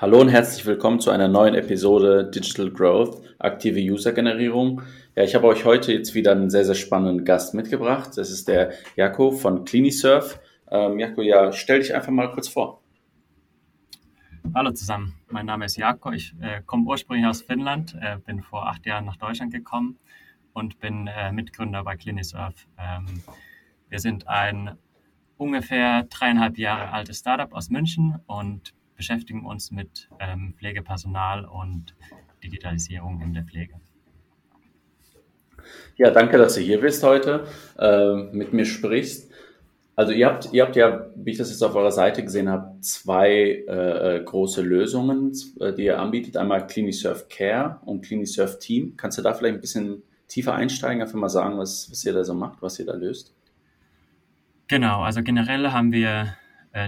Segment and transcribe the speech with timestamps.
[0.00, 4.82] Hallo und herzlich willkommen zu einer neuen Episode Digital Growth, aktive User-Generierung.
[5.16, 8.10] Ja, ich habe euch heute jetzt wieder einen sehr, sehr spannenden Gast mitgebracht.
[8.14, 10.38] Das ist der Jako von CliniSurf.
[10.70, 12.80] Ähm, Jako, ja, stell dich einfach mal kurz vor.
[14.54, 16.12] Hallo zusammen, mein Name ist Jako.
[16.12, 19.98] Ich äh, komme ursprünglich aus Finnland, äh, bin vor acht Jahren nach Deutschland gekommen
[20.52, 22.68] und bin äh, Mitgründer bei CliniSurf.
[22.78, 23.24] Ähm,
[23.88, 24.78] wir sind ein
[25.38, 31.94] ungefähr dreieinhalb Jahre altes Startup aus München und beschäftigen uns mit ähm, Pflegepersonal und
[32.44, 33.80] Digitalisierung in der Pflege.
[35.96, 37.46] Ja, danke, dass du hier bist heute,
[37.78, 39.32] äh, mit mir sprichst.
[39.96, 42.80] Also ihr habt, ihr habt ja, wie ich das jetzt auf eurer Seite gesehen habe,
[42.80, 46.36] zwei äh, große Lösungen, äh, die ihr anbietet.
[46.36, 48.94] Einmal CliniSurf Care und CliniSurf Team.
[48.96, 52.22] Kannst du da vielleicht ein bisschen tiefer einsteigen, einfach mal sagen, was, was ihr da
[52.22, 53.34] so macht, was ihr da löst?
[54.68, 56.26] Genau, also generell haben wir äh,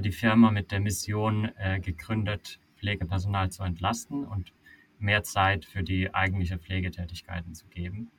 [0.03, 4.53] die Firma mit der Mission äh, gegründet, Pflegepersonal zu entlasten und
[4.99, 8.11] mehr Zeit für die eigentliche Pflegetätigkeiten zu geben.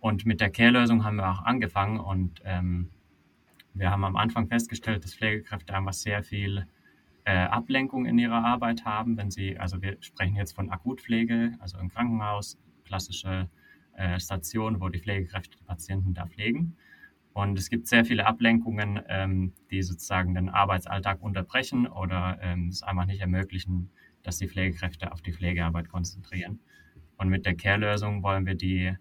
[0.00, 2.90] Und mit der Care-Lösung haben wir auch angefangen und ähm,
[3.72, 6.66] wir haben am Anfang festgestellt, dass Pflegekräfte einfach sehr viel
[7.24, 11.78] äh, Ablenkung in ihrer Arbeit haben, wenn sie, also wir sprechen jetzt von Akutpflege, also
[11.78, 13.48] im Krankenhaus, klassische
[13.96, 16.76] äh, Station, wo die Pflegekräfte die Patienten da pflegen.
[17.34, 22.84] Und es gibt sehr viele Ablenkungen, ähm, die sozusagen den Arbeitsalltag unterbrechen oder ähm, es
[22.84, 23.90] einfach nicht ermöglichen,
[24.22, 26.60] dass die Pflegekräfte auf die Pflegearbeit konzentrieren.
[27.18, 28.96] Und mit der Care-Lösung wollen wir die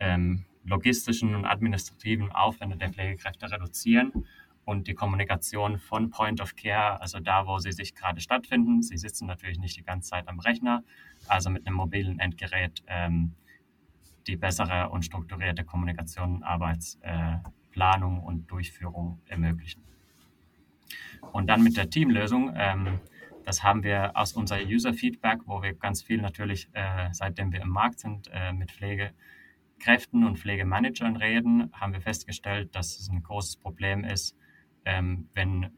[0.00, 4.12] ähm, logistischen und administrativen Aufwände der Pflegekräfte reduzieren
[4.64, 8.82] und die Kommunikation von Point of Care, also da, wo sie sich gerade stattfinden.
[8.82, 10.84] Sie sitzen natürlich nicht die ganze Zeit am Rechner,
[11.26, 13.34] also mit einem mobilen Endgerät ähm,
[14.26, 17.36] die bessere und strukturierte Kommunikation Arbeits, äh,
[17.70, 19.82] Planung und Durchführung ermöglichen.
[21.32, 23.00] Und dann mit der Teamlösung, ähm,
[23.44, 27.70] das haben wir aus unser User-Feedback, wo wir ganz viel natürlich, äh, seitdem wir im
[27.70, 33.56] Markt sind, äh, mit Pflegekräften und Pflegemanagern reden, haben wir festgestellt, dass es ein großes
[33.56, 34.36] Problem ist,
[34.84, 35.70] ähm, wenn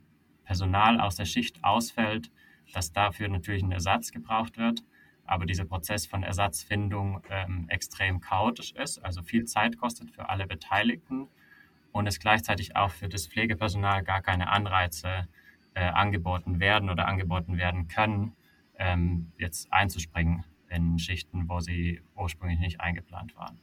[0.44, 2.30] Personal aus der Schicht ausfällt,
[2.72, 4.84] dass dafür natürlich ein Ersatz gebraucht wird
[5.30, 10.44] aber dieser Prozess von Ersatzfindung ähm, extrem chaotisch ist, also viel Zeit kostet für alle
[10.48, 11.28] Beteiligten
[11.92, 15.28] und es gleichzeitig auch für das Pflegepersonal gar keine Anreize
[15.74, 18.32] äh, angeboten werden oder angeboten werden können,
[18.78, 23.60] ähm, jetzt einzuspringen in Schichten, wo sie ursprünglich nicht eingeplant waren.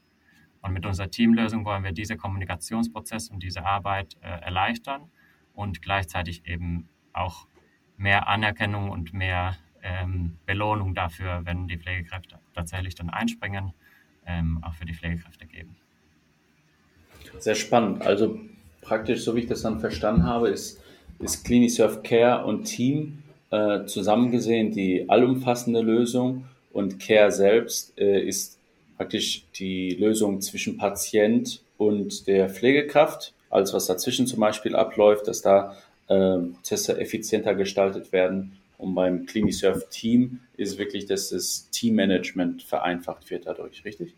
[0.62, 5.10] Und mit unserer Teamlösung wollen wir diese Kommunikationsprozess und diese Arbeit äh, erleichtern
[5.54, 7.48] und gleichzeitig eben auch
[7.96, 13.74] mehr Anerkennung und mehr ähm, Belohnung dafür, wenn die Pflegekräfte tatsächlich dann einspringen,
[14.26, 15.78] ähm, auch für die Pflegekräfte geben.
[17.40, 18.02] Sehr spannend.
[18.06, 18.40] Also
[18.82, 20.80] praktisch, so wie ich das dann verstanden habe, ist,
[21.20, 28.58] ist CliniSurf Care und Team äh, zusammengesehen die allumfassende Lösung und Care selbst äh, ist
[28.98, 33.34] praktisch die Lösung zwischen Patient und der Pflegekraft.
[33.50, 35.78] Alles, was dazwischen zum Beispiel abläuft, dass da
[36.08, 38.58] äh, Prozesse effizienter gestaltet werden.
[38.78, 44.14] Und beim CliniSurf Team ist wirklich, dass das Teammanagement vereinfacht wird dadurch, richtig?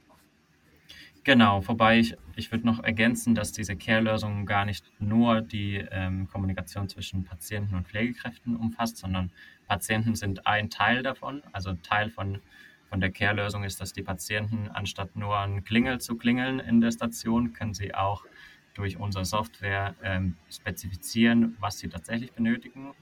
[1.24, 6.28] Genau, wobei ich, ich würde noch ergänzen, dass diese Care-Lösung gar nicht nur die ähm,
[6.28, 9.32] Kommunikation zwischen Patienten und Pflegekräften umfasst, sondern
[9.68, 11.44] Patienten sind ein Teil davon.
[11.52, 12.42] Also Teil von,
[12.90, 16.92] von der Care-Lösung ist, dass die Patienten anstatt nur ein Klingel zu klingeln in der
[16.92, 18.26] Station, können sie auch
[18.74, 22.94] durch unsere Software ähm, spezifizieren, was sie tatsächlich benötigen.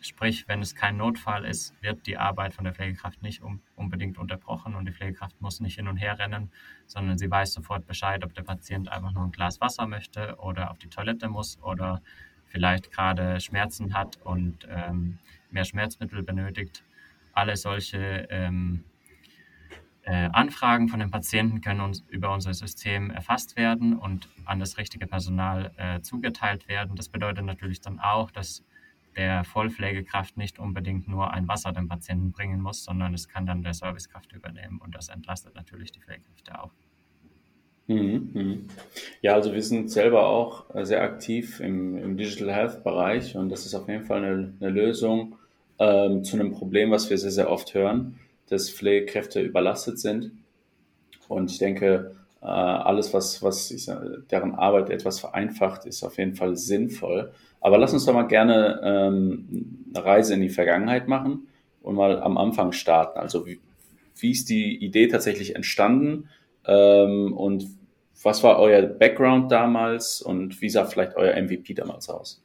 [0.00, 4.16] Sprich, wenn es kein Notfall ist, wird die Arbeit von der Pflegekraft nicht um, unbedingt
[4.16, 6.50] unterbrochen und die Pflegekraft muss nicht hin und her rennen,
[6.86, 10.70] sondern sie weiß sofort Bescheid, ob der Patient einfach nur ein Glas Wasser möchte oder
[10.70, 12.00] auf die Toilette muss oder
[12.46, 15.18] vielleicht gerade Schmerzen hat und ähm,
[15.50, 16.84] mehr Schmerzmittel benötigt.
[17.32, 18.84] Alle solche ähm,
[20.02, 24.78] äh, Anfragen von den Patienten können uns über unser System erfasst werden und an das
[24.78, 26.96] richtige Personal äh, zugeteilt werden.
[26.96, 28.64] Das bedeutet natürlich dann auch, dass
[29.18, 33.62] der Vollpflegekraft nicht unbedingt nur ein Wasser dem Patienten bringen muss, sondern es kann dann
[33.62, 36.70] der Servicekraft übernehmen und das entlastet natürlich die Pflegekräfte auch.
[37.88, 38.66] Mhm, mhm.
[39.20, 43.66] Ja, also wir sind selber auch sehr aktiv im, im Digital Health Bereich und das
[43.66, 45.36] ist auf jeden Fall eine, eine Lösung
[45.78, 50.32] ähm, zu einem Problem, was wir sehr, sehr oft hören, dass Pflegekräfte überlastet sind.
[51.28, 53.90] Und ich denke, äh, alles, was, was ich,
[54.30, 57.32] deren Arbeit etwas vereinfacht, ist auf jeden Fall sinnvoll.
[57.60, 61.48] Aber lass uns doch mal gerne ähm, eine Reise in die Vergangenheit machen
[61.82, 63.18] und mal am Anfang starten.
[63.18, 63.60] Also wie,
[64.16, 66.28] wie ist die Idee tatsächlich entstanden
[66.64, 67.66] ähm, und
[68.22, 72.42] was war euer Background damals und wie sah vielleicht euer MVP damals aus?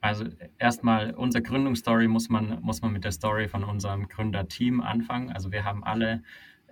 [0.00, 0.26] Also
[0.58, 5.32] erstmal unsere Gründungsstory muss man, muss man mit der Story von unserem Gründerteam anfangen.
[5.32, 6.22] Also wir haben alle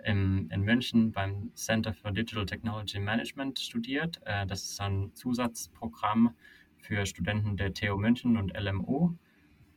[0.05, 4.21] im, in München beim Center for Digital Technology Management studiert.
[4.25, 6.35] Äh, das ist ein Zusatzprogramm
[6.79, 9.15] für Studenten der TU München und LMU,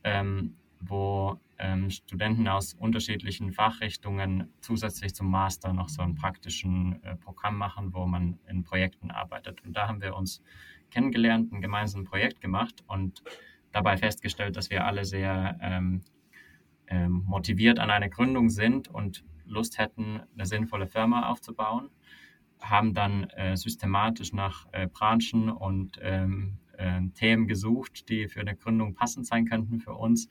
[0.04, 7.16] ähm, wo ähm, Studenten aus unterschiedlichen Fachrichtungen zusätzlich zum Master noch so ein praktischen äh,
[7.16, 9.64] Programm machen, wo man in Projekten arbeitet.
[9.64, 10.42] Und da haben wir uns
[10.90, 13.22] kennengelernt, ein gemeinsames Projekt gemacht und
[13.72, 16.02] dabei festgestellt, dass wir alle sehr ähm,
[16.88, 21.90] ähm, motiviert an einer Gründung sind und Lust hätten, eine sinnvolle Firma aufzubauen,
[22.60, 28.56] haben dann äh, systematisch nach äh, Branchen und ähm, äh, Themen gesucht, die für eine
[28.56, 30.28] Gründung passend sein könnten für uns.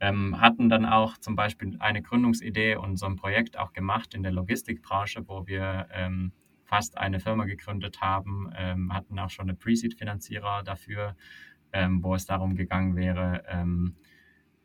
[0.00, 4.22] Ähm, hatten dann auch zum Beispiel eine Gründungsidee und so ein Projekt auch gemacht in
[4.22, 6.32] der Logistikbranche, wo wir ähm,
[6.64, 11.14] fast eine Firma gegründet haben, ähm, hatten auch schon eine Pre-Seed-Finanzierer dafür,
[11.72, 13.94] ähm, wo es darum gegangen wäre, ähm,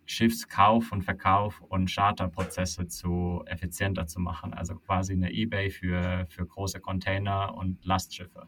[0.08, 4.54] Schiffskauf und Verkauf und Charterprozesse zu effizienter zu machen.
[4.54, 8.48] Also quasi eine eBay für, für große Container und Lastschiffe.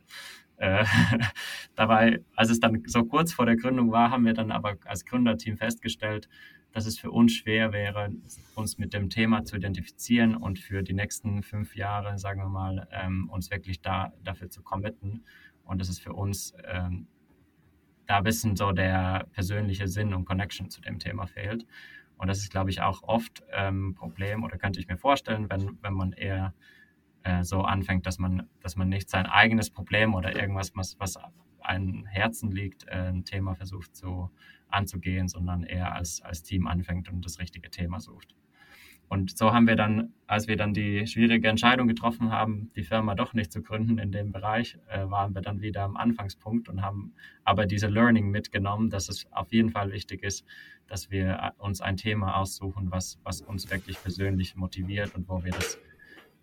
[0.56, 0.86] Äh,
[1.76, 5.06] dabei, als es dann so kurz vor der Gründung war, haben wir dann aber als
[5.06, 6.30] Gründerteam festgestellt,
[6.72, 8.10] dass es für uns schwer wäre,
[8.56, 12.88] uns mit dem Thema zu identifizieren und für die nächsten fünf Jahre, sagen wir mal,
[12.92, 15.26] ähm, uns wirklich da, dafür zu committen.
[15.64, 17.08] Und das ist für uns ähm,
[18.10, 21.66] da ein bisschen so der persönliche Sinn und Connection zu dem Thema fehlt.
[22.18, 25.48] Und das ist, glaube ich, auch oft ein ähm, Problem oder könnte ich mir vorstellen,
[25.50, 26.56] wenn, wenn man eher
[27.22, 31.20] äh, so anfängt, dass man, dass man nicht sein eigenes Problem oder irgendwas, was, was
[31.60, 34.32] einem Herzen liegt, äh, ein Thema versucht zu,
[34.70, 38.36] anzugehen, sondern eher als, als Team anfängt und das richtige Thema sucht.
[39.10, 43.16] Und so haben wir dann, als wir dann die schwierige Entscheidung getroffen haben, die Firma
[43.16, 46.84] doch nicht zu gründen in dem Bereich, äh, waren wir dann wieder am Anfangspunkt und
[46.84, 47.14] haben
[47.44, 50.46] aber diese Learning mitgenommen, dass es auf jeden Fall wichtig ist,
[50.86, 55.52] dass wir uns ein Thema aussuchen, was, was uns wirklich persönlich motiviert und wo wir
[55.54, 55.80] das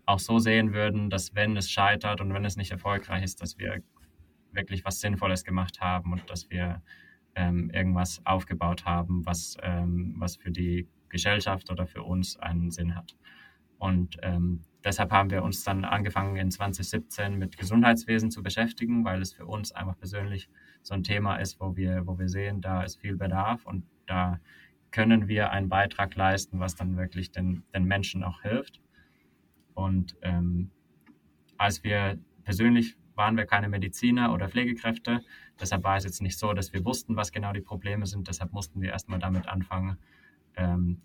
[0.04, 3.58] auch so sehen würden, dass wenn es scheitert und wenn es nicht erfolgreich ist, dass
[3.58, 3.80] wir
[4.50, 6.82] wirklich was Sinnvolles gemacht haben und dass wir
[7.36, 12.94] ähm, irgendwas aufgebaut haben, was, ähm, was für die Gesellschaft oder für uns einen Sinn
[12.94, 13.16] hat.
[13.78, 19.20] Und ähm, deshalb haben wir uns dann angefangen in 2017 mit Gesundheitswesen zu beschäftigen, weil
[19.20, 20.48] es für uns einfach persönlich
[20.82, 24.40] so ein Thema ist, wo wir, wo wir sehen, da ist viel Bedarf und da
[24.90, 28.80] können wir einen Beitrag leisten, was dann wirklich den, den Menschen auch hilft.
[29.74, 30.70] Und ähm,
[31.58, 35.20] als wir persönlich waren wir keine Mediziner oder Pflegekräfte,
[35.60, 38.28] deshalb war es jetzt nicht so, dass wir wussten, was genau die Probleme sind.
[38.28, 39.98] Deshalb mussten wir erstmal damit anfangen,
[40.56, 41.00] ähm,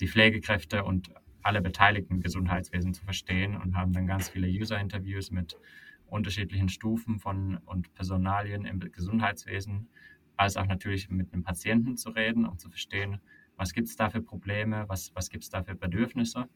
[0.00, 1.12] die Pflegekräfte und
[1.42, 5.58] alle Beteiligten im Gesundheitswesen zu verstehen und haben dann ganz viele User-Interviews mit
[6.06, 9.88] unterschiedlichen Stufen von und Personalien im Gesundheitswesen,
[10.36, 13.20] als auch natürlich mit einem Patienten zu reden, um zu verstehen,
[13.56, 16.48] was gibt es da für Probleme, was, was gibt es da für Bedürfnisse.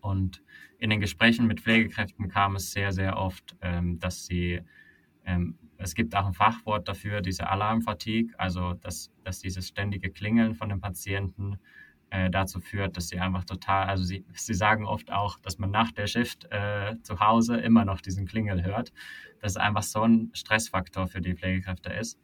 [0.00, 0.42] Und
[0.78, 4.60] in den Gesprächen mit Pflegekräften kam es sehr, sehr oft, ähm, dass sie
[5.24, 10.54] ähm, es gibt auch ein Fachwort dafür, diese Alarmfatigue, also dass, dass dieses ständige Klingeln
[10.54, 11.58] von den Patienten
[12.10, 15.70] äh, dazu führt, dass sie einfach total, also sie, sie sagen oft auch, dass man
[15.70, 18.92] nach der Shift äh, zu Hause immer noch diesen Klingel hört,
[19.40, 22.20] dass es einfach so ein Stressfaktor für die Pflegekräfte ist.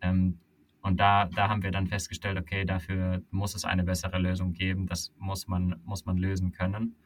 [0.00, 0.40] Ähm,
[0.80, 4.86] und da, da haben wir dann festgestellt, okay, dafür muss es eine bessere Lösung geben,
[4.86, 6.96] das muss man, muss man lösen können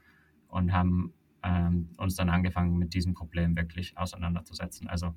[0.48, 1.12] und haben
[1.42, 4.88] ähm, uns dann angefangen, mit diesem Problem wirklich auseinanderzusetzen.
[4.88, 5.14] Also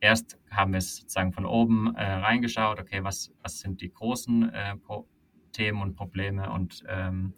[0.00, 4.52] erst haben wir es sozusagen von oben äh, reingeschaut, okay, was, was sind die großen
[4.52, 4.76] äh,
[5.52, 7.34] Themen und Probleme und ähm,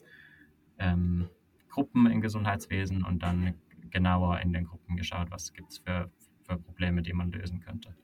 [0.78, 1.28] ähm,
[1.68, 3.54] Gruppen im Gesundheitswesen und dann
[3.90, 6.10] genauer in den Gruppen geschaut, was gibt es für,
[6.42, 7.94] für Probleme, die man lösen könnte.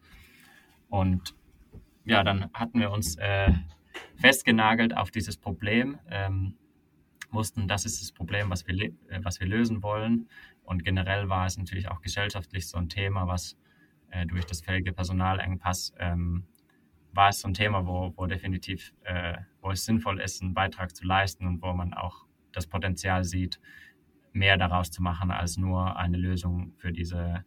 [0.88, 1.34] Und
[2.04, 3.52] ja, dann hatten wir uns äh,
[4.16, 6.56] festgenagelt auf dieses Problem, ähm,
[7.30, 10.28] wussten, das ist das Problem, was wir, äh, was wir lösen wollen.
[10.62, 13.56] Und generell war es natürlich auch gesellschaftlich so ein Thema, was
[14.10, 16.44] äh, durch das fähige Personalengpass ähm,
[17.12, 20.94] war es so ein Thema, wo, wo definitiv, äh, wo es sinnvoll ist, einen Beitrag
[20.94, 23.60] zu leisten und wo man auch das Potenzial sieht,
[24.32, 27.44] mehr daraus zu machen als nur eine Lösung für diese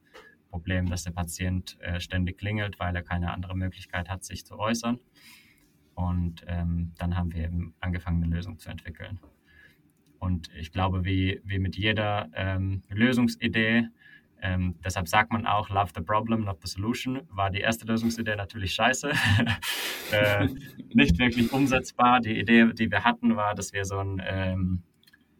[0.49, 4.57] Problem, dass der Patient äh, ständig klingelt, weil er keine andere Möglichkeit hat, sich zu
[4.57, 4.99] äußern.
[5.93, 9.19] Und ähm, dann haben wir eben angefangen, eine Lösung zu entwickeln.
[10.17, 13.87] Und ich glaube, wie, wie mit jeder ähm, Lösungsidee
[14.41, 17.21] ähm, deshalb sagt man auch, love the problem, not the solution.
[17.29, 19.11] War die erste Lösungsidee natürlich scheiße.
[20.11, 20.47] äh,
[20.93, 22.19] nicht wirklich umsetzbar.
[22.21, 24.83] Die Idee, die wir hatten, war, dass wir so ein ähm,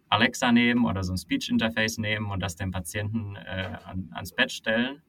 [0.09, 4.33] Alexa nehmen oder so ein Speech Interface nehmen und das dem Patienten äh, an, ans
[4.33, 5.01] Bett stellen.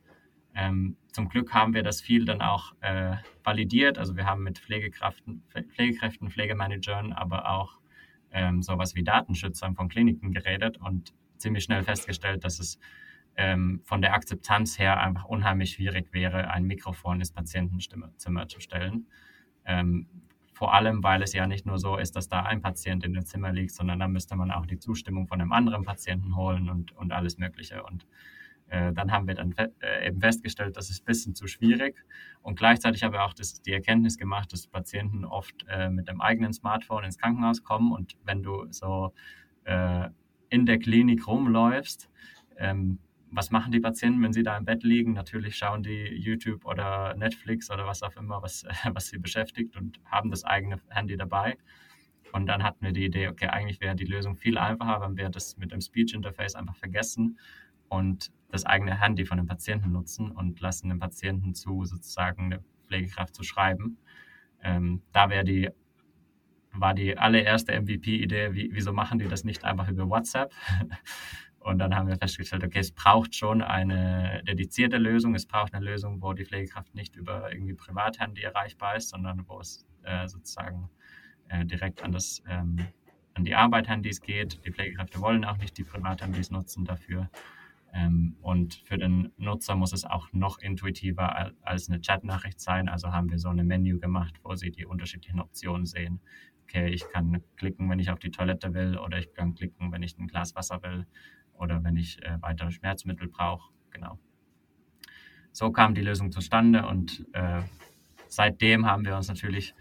[0.55, 3.99] Ähm, zum Glück haben wir das viel dann auch äh, validiert.
[3.99, 7.79] Also wir haben mit Pflegekräften, Pflegekräften Pflegemanagern, aber auch
[8.33, 12.79] ähm, sowas wie Datenschützern von Kliniken geredet und ziemlich schnell festgestellt, dass es
[13.41, 19.07] ähm, von der Akzeptanz her einfach unheimlich schwierig wäre, ein Mikrofon ins Patientenzimmer zu stellen.
[19.65, 20.07] Ähm,
[20.53, 23.25] vor allem, weil es ja nicht nur so ist, dass da ein Patient in dem
[23.25, 26.93] Zimmer liegt, sondern da müsste man auch die Zustimmung von einem anderen Patienten holen und,
[26.93, 27.83] und alles Mögliche.
[27.83, 28.07] Und
[28.67, 31.97] äh, dann haben wir dann fe äh, eben festgestellt, das ist ein bisschen zu schwierig.
[32.43, 36.21] Und gleichzeitig habe ich auch das, die Erkenntnis gemacht, dass Patienten oft äh, mit dem
[36.21, 39.15] eigenen Smartphone ins Krankenhaus kommen und wenn du so
[39.65, 40.11] äh,
[40.51, 42.11] in der Klinik rumläufst,
[42.59, 42.99] ähm,
[43.33, 45.13] was machen die Patienten, wenn sie da im Bett liegen?
[45.13, 50.01] Natürlich schauen die YouTube oder Netflix oder was auch immer, was, was sie beschäftigt und
[50.05, 51.57] haben das eigene Handy dabei.
[52.33, 55.31] Und dann hatten wir die Idee, okay, eigentlich wäre die Lösung viel einfacher, wenn wir
[55.31, 57.39] das mit dem Speech Interface einfach vergessen
[57.89, 62.63] und das eigene Handy von dem Patienten nutzen und lassen den Patienten zu, sozusagen eine
[62.87, 63.99] Pflegekraft zu schreiben.
[64.63, 65.71] Ähm, da wäre die,
[66.73, 70.53] war die allererste MVP-Idee, wie, wieso machen die das nicht einfach über WhatsApp?
[71.61, 75.35] Und dann haben wir festgestellt, okay, es braucht schon eine dedizierte Lösung.
[75.35, 79.61] Es braucht eine Lösung, wo die Pflegekraft nicht über irgendwie Privathandy erreichbar ist, sondern wo
[79.61, 80.89] es äh, sozusagen
[81.49, 82.79] äh, direkt an, das, ähm,
[83.35, 84.65] an die Arbeit-Handys geht.
[84.65, 87.29] Die Pflegekräfte wollen auch nicht die Privathandys nutzen dafür.
[87.93, 92.89] Ähm, und für den Nutzer muss es auch noch intuitiver als eine Chatnachricht sein.
[92.89, 96.21] Also haben wir so eine Menü gemacht, wo Sie die unterschiedlichen Optionen sehen.
[96.63, 100.03] Okay, ich kann klicken, wenn ich auf die Toilette will, oder ich kann klicken, wenn
[100.03, 101.05] ich ein Glas Wasser will
[101.61, 103.71] oder wenn ich äh, weitere Schmerzmittel brauche.
[103.91, 104.19] Genau.
[105.53, 107.61] So kam die Lösung zustande und äh,
[108.29, 109.75] seitdem haben wir uns natürlich,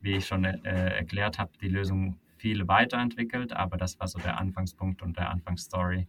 [0.00, 4.38] wie ich schon äh, erklärt habe, die Lösung viel weiterentwickelt, aber das war so der
[4.38, 6.08] Anfangspunkt und der Anfangsstory,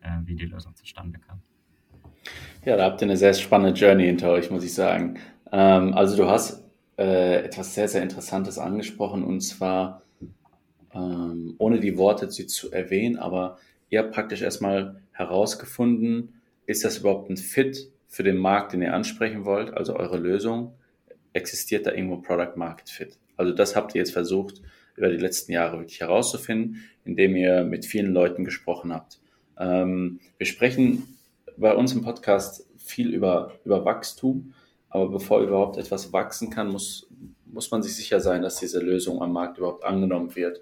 [0.00, 1.42] äh, wie die Lösung zustande kam.
[2.64, 5.18] Ja, da habt ihr eine sehr spannende Journey hinter euch, muss ich sagen.
[5.52, 6.64] Ähm, also du hast
[6.96, 10.02] äh, etwas sehr, sehr Interessantes angesprochen und zwar,
[10.92, 13.58] ähm, ohne die Worte zu erwähnen, aber
[13.94, 18.92] ihr habt praktisch erstmal herausgefunden, ist das überhaupt ein Fit für den Markt, den ihr
[18.92, 20.74] ansprechen wollt, also eure Lösung?
[21.32, 23.16] Existiert da irgendwo Product Market Fit?
[23.36, 24.62] Also das habt ihr jetzt versucht,
[24.96, 29.20] über die letzten Jahre wirklich herauszufinden, indem ihr mit vielen Leuten gesprochen habt.
[29.58, 31.04] Ähm, wir sprechen
[31.56, 34.54] bei uns im Podcast viel über, über Wachstum,
[34.88, 37.08] aber bevor überhaupt etwas wachsen kann, muss,
[37.46, 40.60] muss man sich sicher sein, dass diese Lösung am Markt überhaupt angenommen wird.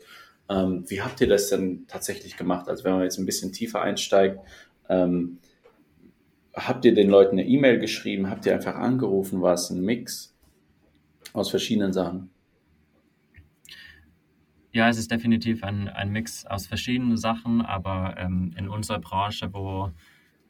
[0.53, 2.69] Ähm, wie habt ihr das denn tatsächlich gemacht?
[2.69, 4.39] Also wenn man jetzt ein bisschen tiefer einsteigt,
[4.89, 5.39] ähm,
[6.55, 8.29] habt ihr den Leuten eine E-Mail geschrieben?
[8.29, 9.41] Habt ihr einfach angerufen?
[9.41, 10.37] War es ein Mix
[11.33, 12.31] aus verschiedenen Sachen?
[14.73, 19.53] Ja, es ist definitiv ein, ein Mix aus verschiedenen Sachen, aber ähm, in unserer Branche,
[19.53, 19.91] wo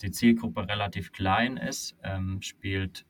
[0.01, 3.05] die Zielgruppe relativ klein ist, ähm, spielt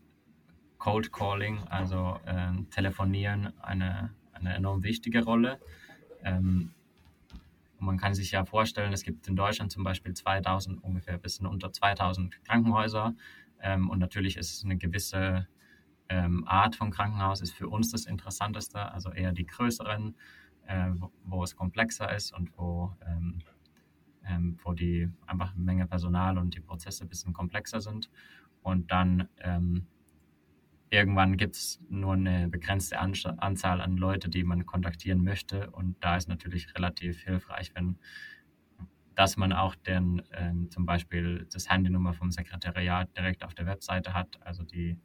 [0.78, 5.58] Cold Calling, also äh, Telefonieren, eine, eine enorm wichtige Rolle.
[7.82, 11.48] Und man kann sich ja vorstellen, es gibt in Deutschland zum Beispiel 2000, ungefähr bisschen
[11.48, 13.12] unter 2000 Krankenhäuser.
[13.60, 15.48] Ähm, und natürlich ist es eine gewisse
[16.08, 20.14] ähm, Art von Krankenhaus, ist für uns das Interessanteste, also eher die größeren,
[20.68, 23.40] äh, wo, wo, es komplexer ist und wo, ähm,
[24.28, 28.10] ähm wo die einfach Menge Personal und die Prozesse ein bisschen komplexer sind.
[28.62, 29.88] Und dann ähm,
[30.92, 35.70] irgendwann gibt es nur eine begrenzte Anzahl an Leute, die man kontaktieren möchte.
[35.70, 37.98] Und da ist natürlich relativ hilfreich, wenn
[39.14, 44.14] dass man auch den, ähm, zum Beispiel das Handynummer vom Sekretariat direkt auf der Webseite
[44.14, 44.38] hat.
[44.40, 44.98] Also die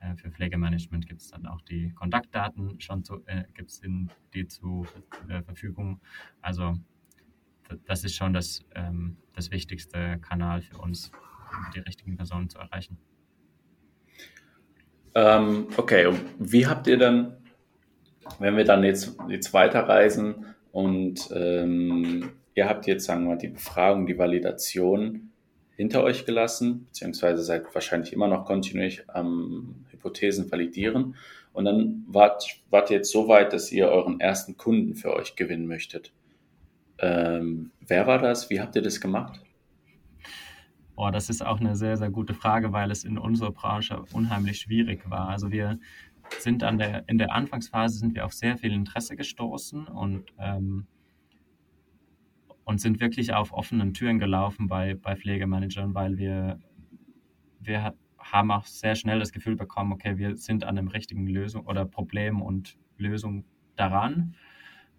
[0.00, 3.82] äh, für Pflegemanagement gibt es dann auch die Kontaktdaten schon zu, äh, gibt es
[4.32, 4.86] die zur
[5.28, 6.00] äh, Verfügung.
[6.40, 6.78] Also
[7.84, 11.12] das ist schon das, ähm, das wichtigste Kanal für uns,
[11.74, 12.98] die richtigen Personen zu erreichen.
[15.14, 17.36] Ähm, okay, und wie habt ihr dann,
[18.38, 23.48] wenn wir dann jetzt, jetzt weiterreisen und ähm, ihr habt jetzt, sagen wir mal, die
[23.48, 25.30] Befragung, die Validation
[25.76, 31.16] hinter euch gelassen, beziehungsweise seid wahrscheinlich immer noch kontinuierlich am Hypothesen validieren
[31.52, 35.36] und dann wart, wart ihr jetzt so weit, dass ihr euren ersten Kunden für euch
[35.36, 36.12] gewinnen möchtet.
[36.98, 38.50] Ähm, wer war das?
[38.50, 39.40] Wie habt ihr das gemacht?
[41.00, 44.58] Boah, das ist auch eine sehr, sehr gute Frage, weil es in unserer Branche unheimlich
[44.58, 45.30] schwierig war.
[45.30, 45.78] Also wir
[46.40, 50.86] sind an der, in der Anfangsphase sind wir auf sehr viel Interesse gestoßen und, ähm,
[52.64, 56.60] und sind wirklich auf offenen Türen gelaufen bei, bei Pflegemanagern, weil wir,
[57.60, 61.64] wir haben auch sehr schnell das Gefühl bekommen, okay, wir sind an einem richtigen Lösung
[61.64, 64.34] oder Problem und Lösung daran.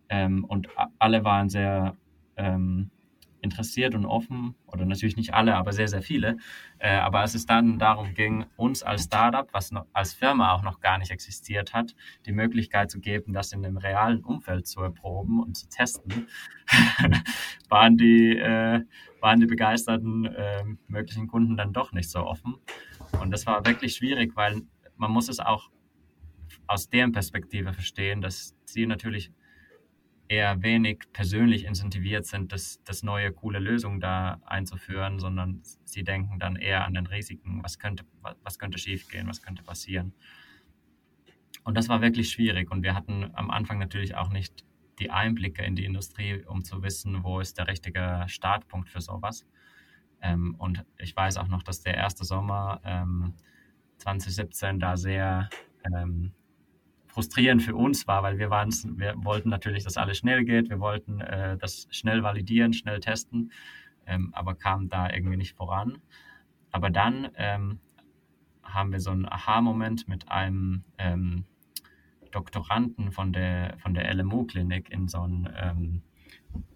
[0.09, 0.67] Ähm, und
[0.97, 1.95] alle waren sehr
[2.37, 2.89] ähm,
[3.41, 6.37] interessiert und offen, oder natürlich nicht alle, aber sehr, sehr viele.
[6.79, 10.61] Äh, aber als es dann darum ging, uns als Startup, was noch, als Firma auch
[10.61, 11.95] noch gar nicht existiert hat,
[12.25, 16.27] die Möglichkeit zu geben, das in einem realen Umfeld zu erproben und zu testen,
[17.69, 18.81] waren, die, äh,
[19.19, 22.55] waren die begeisterten äh, möglichen Kunden dann doch nicht so offen.
[23.19, 24.61] Und das war wirklich schwierig, weil
[24.97, 25.71] man muss es auch
[26.67, 29.31] aus deren Perspektive verstehen, dass sie natürlich
[30.31, 36.39] eher wenig persönlich incentiviert sind, das, das neue, coole Lösung da einzuführen, sondern sie denken
[36.39, 38.05] dann eher an den Risiken, was könnte,
[38.41, 40.13] was könnte schiefgehen, was könnte passieren.
[41.65, 44.63] Und das war wirklich schwierig und wir hatten am Anfang natürlich auch nicht
[44.99, 49.45] die Einblicke in die Industrie, um zu wissen, wo ist der richtige Startpunkt für sowas.
[50.21, 53.33] Ähm, und ich weiß auch noch, dass der erste Sommer ähm,
[53.97, 55.49] 2017 da sehr
[55.93, 56.31] ähm,
[57.11, 61.19] frustrierend für uns war, weil wir wir wollten natürlich, dass alles schnell geht, wir wollten
[61.19, 63.51] äh, das schnell validieren, schnell testen,
[64.05, 65.97] ähm, aber kamen da irgendwie nicht voran.
[66.71, 67.79] Aber dann ähm,
[68.63, 71.45] haben wir so einen Aha-Moment mit einem ähm,
[72.31, 76.01] Doktoranden von der, von der LMU-Klinik in so einem, ähm,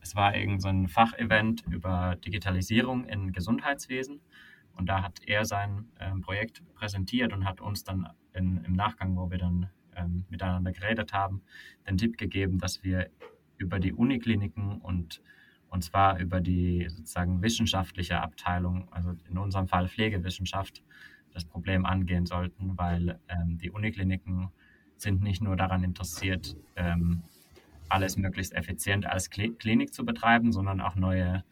[0.01, 4.19] es war irgend so ein Fachevent über Digitalisierung im Gesundheitswesen.
[4.75, 9.15] Und da hat er sein ähm, Projekt präsentiert und hat uns dann in, im Nachgang,
[9.15, 11.41] wo wir dann ähm, miteinander geredet haben,
[11.87, 13.09] den Tipp gegeben, dass wir
[13.57, 15.21] über die Unikliniken und
[15.69, 20.81] und zwar über die sozusagen wissenschaftliche Abteilung, also in unserem Fall Pflegewissenschaft,
[21.33, 24.51] das Problem angehen sollten, weil ähm, die Unikliniken
[24.95, 27.23] sind nicht nur daran interessiert, ähm,
[27.89, 31.43] alles möglichst effizient als Klinik zu betreiben, sondern auch neue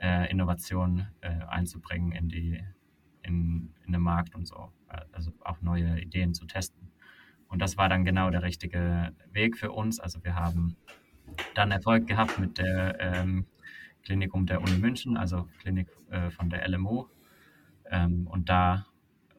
[0.00, 2.60] äh, Innovationen äh, einzubringen in, die,
[3.22, 4.72] in, in den Markt und so.
[5.12, 6.87] Also auch neue Ideen zu testen.
[7.48, 10.00] Und das war dann genau der richtige Weg für uns.
[10.00, 10.76] Also wir haben
[11.54, 13.46] dann Erfolg gehabt mit der ähm,
[14.02, 17.08] Klinikum der Uni München, also Klinik äh, von der LMO.
[17.90, 18.86] Ähm, und da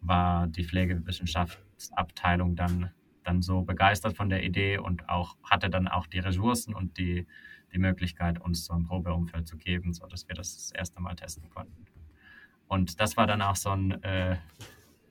[0.01, 2.91] war die Pflegewissenschaftsabteilung dann,
[3.23, 7.27] dann so begeistert von der Idee und auch hatte dann auch die Ressourcen und die,
[7.73, 11.49] die Möglichkeit, uns so ein Probeumfeld zu geben, sodass wir das das erste Mal testen
[11.49, 11.85] konnten.
[12.67, 14.37] Und das war dann auch so ein äh,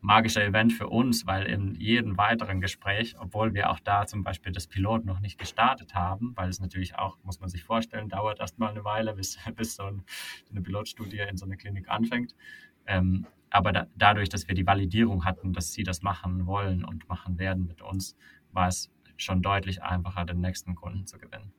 [0.00, 4.52] magischer Event für uns, weil in jedem weiteren Gespräch, obwohl wir auch da zum Beispiel
[4.52, 8.40] das Pilot noch nicht gestartet haben, weil es natürlich auch, muss man sich vorstellen, dauert
[8.40, 12.34] erstmal eine Weile, bis, bis so eine Pilotstudie in so einer Klinik anfängt.
[12.86, 17.08] Ähm, aber da, dadurch, dass wir die Validierung hatten, dass sie das machen wollen und
[17.08, 18.16] machen werden mit uns,
[18.52, 21.52] war es schon deutlich einfacher, den nächsten Kunden zu gewinnen.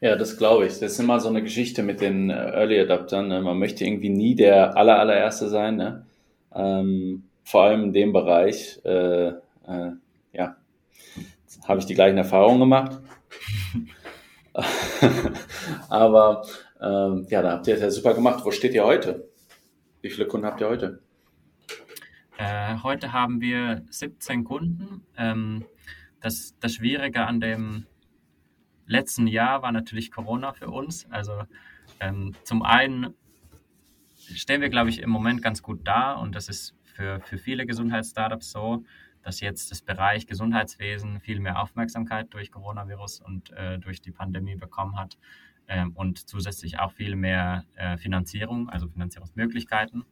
[0.00, 0.72] Ja, das glaube ich.
[0.78, 3.28] Das ist immer so eine Geschichte mit den Early Adaptern.
[3.28, 3.40] Ne?
[3.40, 5.76] Man möchte irgendwie nie der aller, allererste sein.
[5.76, 6.06] Ne?
[6.54, 9.92] Ähm, vor allem in dem Bereich, äh, äh,
[10.32, 10.56] ja,
[11.66, 13.00] habe ich die gleichen Erfahrungen gemacht.
[15.88, 16.46] Aber
[16.80, 18.44] ähm, ja, da habt ihr es ja super gemacht.
[18.44, 19.28] Wo steht ihr heute?
[20.00, 21.00] Wie viele Kunden habt ihr heute?
[22.38, 25.06] Äh, heute haben wir 17 Kunden.
[25.16, 25.64] Ähm,
[26.20, 27.86] das, das Schwierige an dem
[28.86, 31.06] letzten Jahr war natürlich Corona für uns.
[31.10, 31.32] Also
[32.00, 33.14] ähm, zum einen
[34.38, 37.66] stellen wir, glaube ich, im Moment ganz gut dar und das ist für, für viele
[37.66, 38.84] Gesundheitsstartups so,
[39.22, 44.56] dass jetzt das Bereich Gesundheitswesen viel mehr Aufmerksamkeit durch Coronavirus und äh, durch die Pandemie
[44.56, 45.16] bekommen hat
[45.68, 50.04] ähm, und zusätzlich auch viel mehr äh, Finanzierung, also Finanzierungsmöglichkeiten.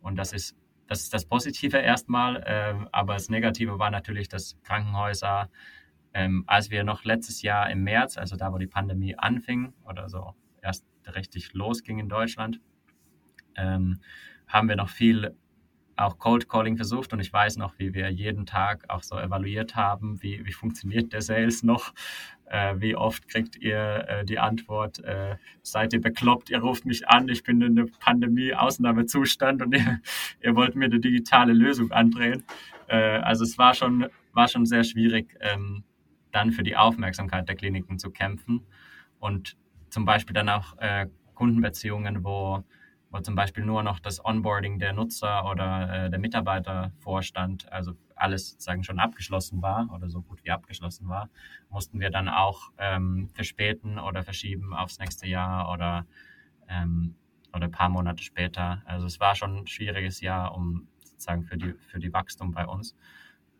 [0.00, 4.56] Und das ist das, ist das Positive erstmal, äh, aber das Negative war natürlich, dass
[4.64, 5.50] Krankenhäuser,
[6.12, 10.08] ähm, als wir noch letztes Jahr im März, also da, wo die Pandemie anfing oder
[10.08, 12.60] so erst richtig losging in Deutschland,
[13.56, 14.00] ähm,
[14.46, 15.34] haben wir noch viel
[15.96, 19.76] auch Cold Calling versucht und ich weiß noch, wie wir jeden Tag auch so evaluiert
[19.76, 21.92] haben, wie, wie funktioniert der Sales noch,
[22.46, 27.08] äh, wie oft kriegt ihr äh, die Antwort, äh, seid ihr bekloppt, ihr ruft mich
[27.08, 30.00] an, ich bin in der Pandemie, Ausnahmezustand und ihr,
[30.40, 32.44] ihr wollt mir eine digitale Lösung andrehen.
[32.88, 35.84] Äh, also es war schon, war schon sehr schwierig, ähm,
[36.32, 38.66] dann für die Aufmerksamkeit der Kliniken zu kämpfen
[39.20, 39.56] und
[39.90, 42.64] zum Beispiel dann auch äh, Kundenbeziehungen, wo
[43.14, 47.92] wo zum Beispiel nur noch das Onboarding der Nutzer oder äh, der Mitarbeiter vorstand, also
[48.16, 51.30] alles sozusagen schon abgeschlossen war oder so gut wie abgeschlossen war,
[51.70, 56.06] mussten wir dann auch ähm, verspäten oder verschieben aufs nächste Jahr oder,
[56.68, 57.14] ähm,
[57.52, 58.82] oder ein paar Monate später.
[58.84, 62.66] Also es war schon ein schwieriges Jahr, um sozusagen für die, für die Wachstum bei
[62.66, 62.96] uns.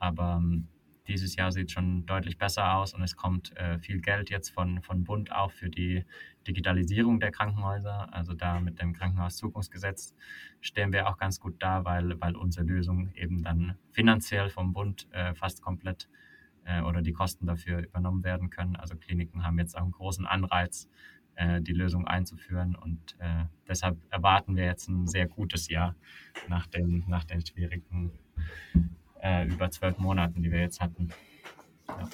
[0.01, 0.67] Aber ähm,
[1.07, 4.81] dieses Jahr sieht schon deutlich besser aus und es kommt äh, viel Geld jetzt von,
[4.83, 6.05] von Bund auch für die
[6.47, 8.13] Digitalisierung der Krankenhäuser.
[8.13, 10.15] Also da mit dem Krankenhauszukunftsgesetz
[10.61, 15.07] stehen wir auch ganz gut da, weil, weil unsere Lösung eben dann finanziell vom Bund
[15.13, 16.09] äh, fast komplett
[16.65, 18.77] äh, oder die Kosten dafür übernommen werden können.
[18.77, 20.89] Also Kliniken haben jetzt auch einen großen Anreiz,
[21.37, 22.77] äh, die Lösung einzuführen.
[22.77, 25.95] Und äh, deshalb erwarten wir jetzt ein sehr gutes Jahr
[26.49, 28.13] nach den, nach den schwierigen
[29.25, 31.09] äh, über zwölf Monaten, die wir jetzt hatten.
[31.89, 32.09] Ja.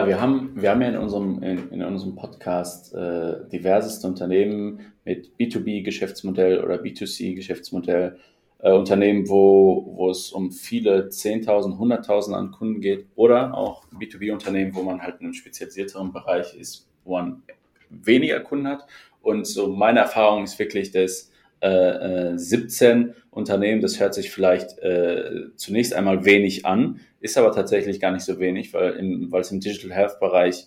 [0.00, 4.80] ja, wir haben, wir haben ja in unserem, in, in unserem Podcast äh, diverseste Unternehmen
[5.04, 8.18] mit B2B-Geschäftsmodell oder B2C-Geschäftsmodell,
[8.60, 14.74] äh, Unternehmen, wo, wo es um viele 10.000, 100.000 an Kunden geht oder auch B2B-Unternehmen,
[14.74, 17.42] wo man halt in einem spezialisierteren Bereich ist, wo man
[17.90, 18.86] weniger Kunden hat.
[19.22, 24.78] Und so meine Erfahrung ist wirklich, dass äh, 17 äh, Unternehmen, das hört sich vielleicht
[24.78, 29.40] äh, zunächst einmal wenig an, ist aber tatsächlich gar nicht so wenig, weil, im, weil
[29.40, 30.66] es im Digital Health Bereich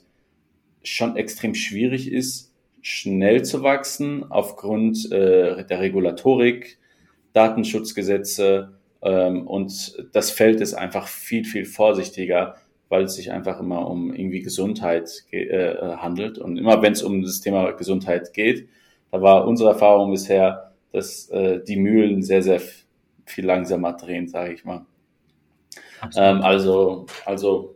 [0.83, 6.79] schon extrem schwierig ist, schnell zu wachsen aufgrund äh, der Regulatorik,
[7.33, 12.55] Datenschutzgesetze ähm, und das Feld ist einfach viel, viel vorsichtiger,
[12.89, 16.37] weil es sich einfach immer um irgendwie Gesundheit äh, handelt.
[16.37, 18.67] Und immer wenn es um das Thema Gesundheit geht,
[19.11, 22.61] da war unsere Erfahrung bisher, dass äh, die Mühlen sehr, sehr
[23.25, 24.85] viel langsamer drehen, sage ich mal.
[26.15, 27.75] Ähm, also, also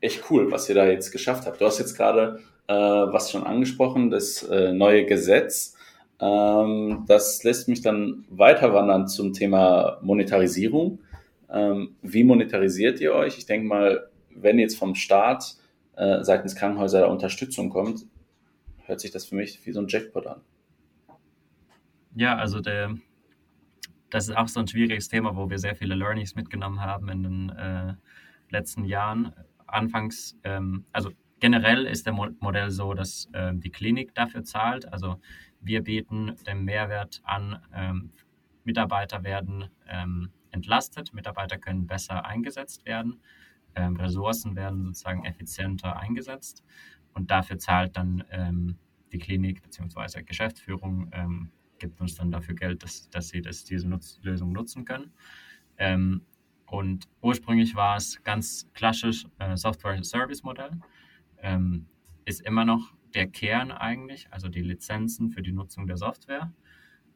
[0.00, 1.60] echt cool, was ihr da jetzt geschafft habt.
[1.60, 5.74] Du hast jetzt gerade äh, was schon angesprochen, das äh, neue Gesetz.
[6.20, 11.00] Ähm, das lässt mich dann weiter wandern zum Thema Monetarisierung.
[11.50, 13.38] Ähm, wie monetarisiert ihr euch?
[13.38, 15.56] Ich denke mal, wenn jetzt vom Staat
[15.96, 18.06] äh, seitens Krankenhäuser Unterstützung kommt,
[18.86, 20.40] hört sich das für mich wie so ein Jackpot an.
[22.14, 22.96] Ja, also der,
[24.10, 27.22] das ist auch so ein schwieriges Thema, wo wir sehr viele Learnings mitgenommen haben in
[27.22, 27.94] den äh,
[28.50, 29.32] letzten Jahren.
[29.66, 34.92] Anfangs, ähm, also generell ist der Mo Modell so, dass äh, die Klinik dafür zahlt.
[34.92, 35.20] Also
[35.60, 38.10] wir bieten den Mehrwert an, ähm,
[38.64, 43.20] Mitarbeiter werden ähm, entlastet, Mitarbeiter können besser eingesetzt werden
[43.74, 46.64] ähm, Ressourcen werden sozusagen effizienter eingesetzt
[47.14, 48.78] und dafür zahlt dann ähm,
[49.12, 50.22] die Klinik bzw.
[50.22, 54.84] Geschäftsführung ähm, gibt uns dann dafür Geld, dass, dass sie das, diese Nutz Lösung nutzen
[54.84, 55.12] können.
[55.78, 56.22] Ähm,
[56.66, 60.78] und ursprünglich war es ganz klassisch äh, Software-Service-Modell.
[61.38, 61.86] Ähm,
[62.24, 66.52] ist immer noch der Kern eigentlich, also die Lizenzen für die Nutzung der Software.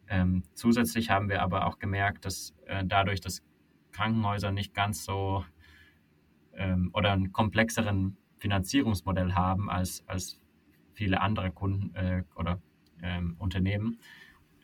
[0.08, 3.44] Ähm, zusätzlich haben wir aber auch gemerkt, dass äh, dadurch, dass
[3.92, 5.44] Krankenhäuser nicht ganz so
[6.54, 10.40] ähm, oder ein komplexeren Finanzierungsmodell haben als, als
[10.94, 12.60] viele andere Kunden äh, oder
[13.02, 13.98] ähm, Unternehmen,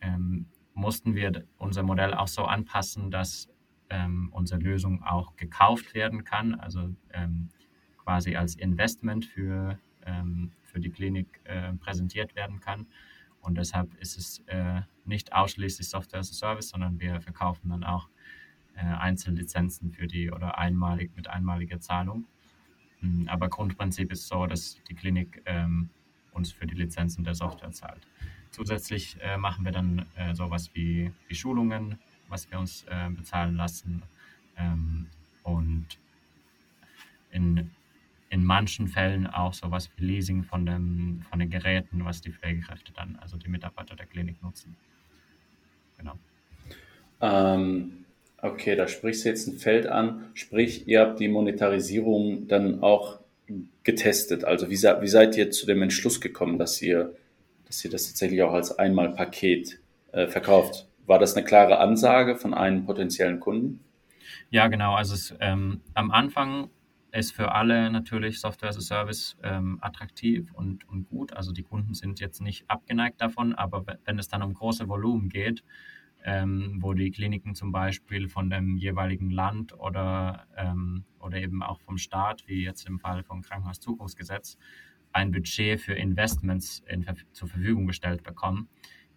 [0.01, 3.49] ähm, mussten wir unser Modell auch so anpassen, dass
[3.91, 7.49] ähm, unsere Lösung auch gekauft werden kann, also ähm,
[7.99, 12.87] quasi als Investment für, ähm, für die Klinik äh, präsentiert werden kann.
[13.41, 17.85] Und deshalb ist es äh, nicht ausschließlich Software as a Service, sondern wir verkaufen dann
[17.85, 18.09] auch
[18.75, 22.27] äh, Einzellizenzen für die oder einmalig mit einmaliger Zahlung.
[23.01, 25.91] Hm, aber Grundprinzip ist so, dass die Klinik ähm,
[26.33, 28.07] uns für die Lizenzen der Software zahlt.
[28.51, 33.57] Zusätzlich äh, machen wir dann äh, sowas wie, wie Schulungen, was wir uns äh, bezahlen
[33.57, 34.03] lassen.
[34.57, 35.07] Ähm,
[35.43, 35.87] und
[37.31, 37.71] in,
[38.29, 42.93] in manchen Fällen auch sowas wie Leasing von, dem, von den Geräten, was die Pflegekräfte
[42.93, 44.77] dann, also die Mitarbeiter der Klinik nutzen.
[45.97, 46.19] Genau.
[47.21, 48.01] Ähm,
[48.43, 50.31] Okay, da sprichst du jetzt ein Feld an.
[50.33, 53.21] Sprich, ihr habt die Monetarisierung dann auch
[53.83, 54.45] getestet.
[54.45, 57.15] Also wie, wie seid ihr zu dem Entschluss gekommen, dass ihr,
[57.71, 59.81] dass ihr das tatsächlich auch als Einmalpaket
[60.11, 60.89] äh, verkauft?
[61.07, 63.79] War das eine klare Ansage von einem potenziellen Kunden?
[64.51, 64.95] Ja, genau.
[64.95, 66.71] Also es, ähm, am Anfang
[67.13, 71.33] ist für alle natürlich Software as a Service ähm, attraktiv und, und gut.
[71.33, 75.29] Also die Kunden sind jetzt nicht abgeneigt davon, aber wenn es dann um große Volumen
[75.29, 75.63] geht,
[76.25, 81.81] ähm, wo die Kliniken zum Beispiel von dem jeweiligen Land oder, ähm, oder eben auch
[81.81, 84.59] vom Staat, wie jetzt im Fall vom Krankenhauszukunftsgesetz,
[85.13, 88.69] ein Budget für Investments in, zur Verfügung gestellt bekommen,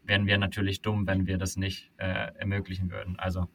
[0.04, 3.18] wären wir natürlich dumm, wenn wir das nicht äh, ermöglichen würden.
[3.18, 3.48] Also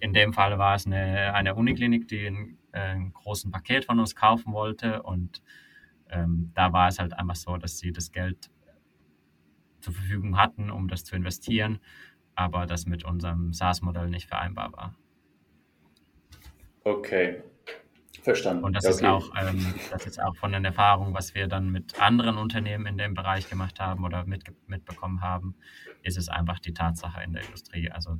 [0.00, 3.98] in dem Fall war es eine, eine Uniklinik, die ein, äh, ein großen Paket von
[4.00, 5.42] uns kaufen wollte und
[6.10, 8.50] ähm, da war es halt einfach so, dass sie das Geld
[9.80, 11.78] zur Verfügung hatten, um das zu investieren,
[12.34, 14.94] aber das mit unserem SaaS-Modell nicht vereinbar war.
[16.84, 17.42] Okay,
[18.22, 18.64] verstanden.
[18.64, 18.94] Und das, okay.
[18.94, 22.86] ist auch, ähm, das ist auch von den Erfahrungen, was wir dann mit anderen Unternehmen
[22.86, 25.54] in dem Bereich gemacht haben oder mit, mitbekommen haben,
[26.02, 27.90] ist es einfach die Tatsache in der Industrie.
[27.90, 28.18] Also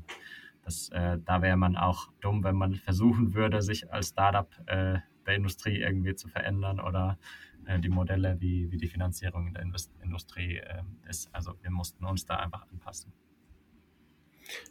[0.64, 4.98] das, äh, da wäre man auch dumm, wenn man versuchen würde, sich als Startup äh,
[5.26, 7.18] der Industrie irgendwie zu verändern oder
[7.66, 9.64] äh, die Modelle, wie, wie die Finanzierung in der
[10.02, 11.28] Industrie äh, ist.
[11.32, 13.12] Also wir mussten uns da einfach anpassen.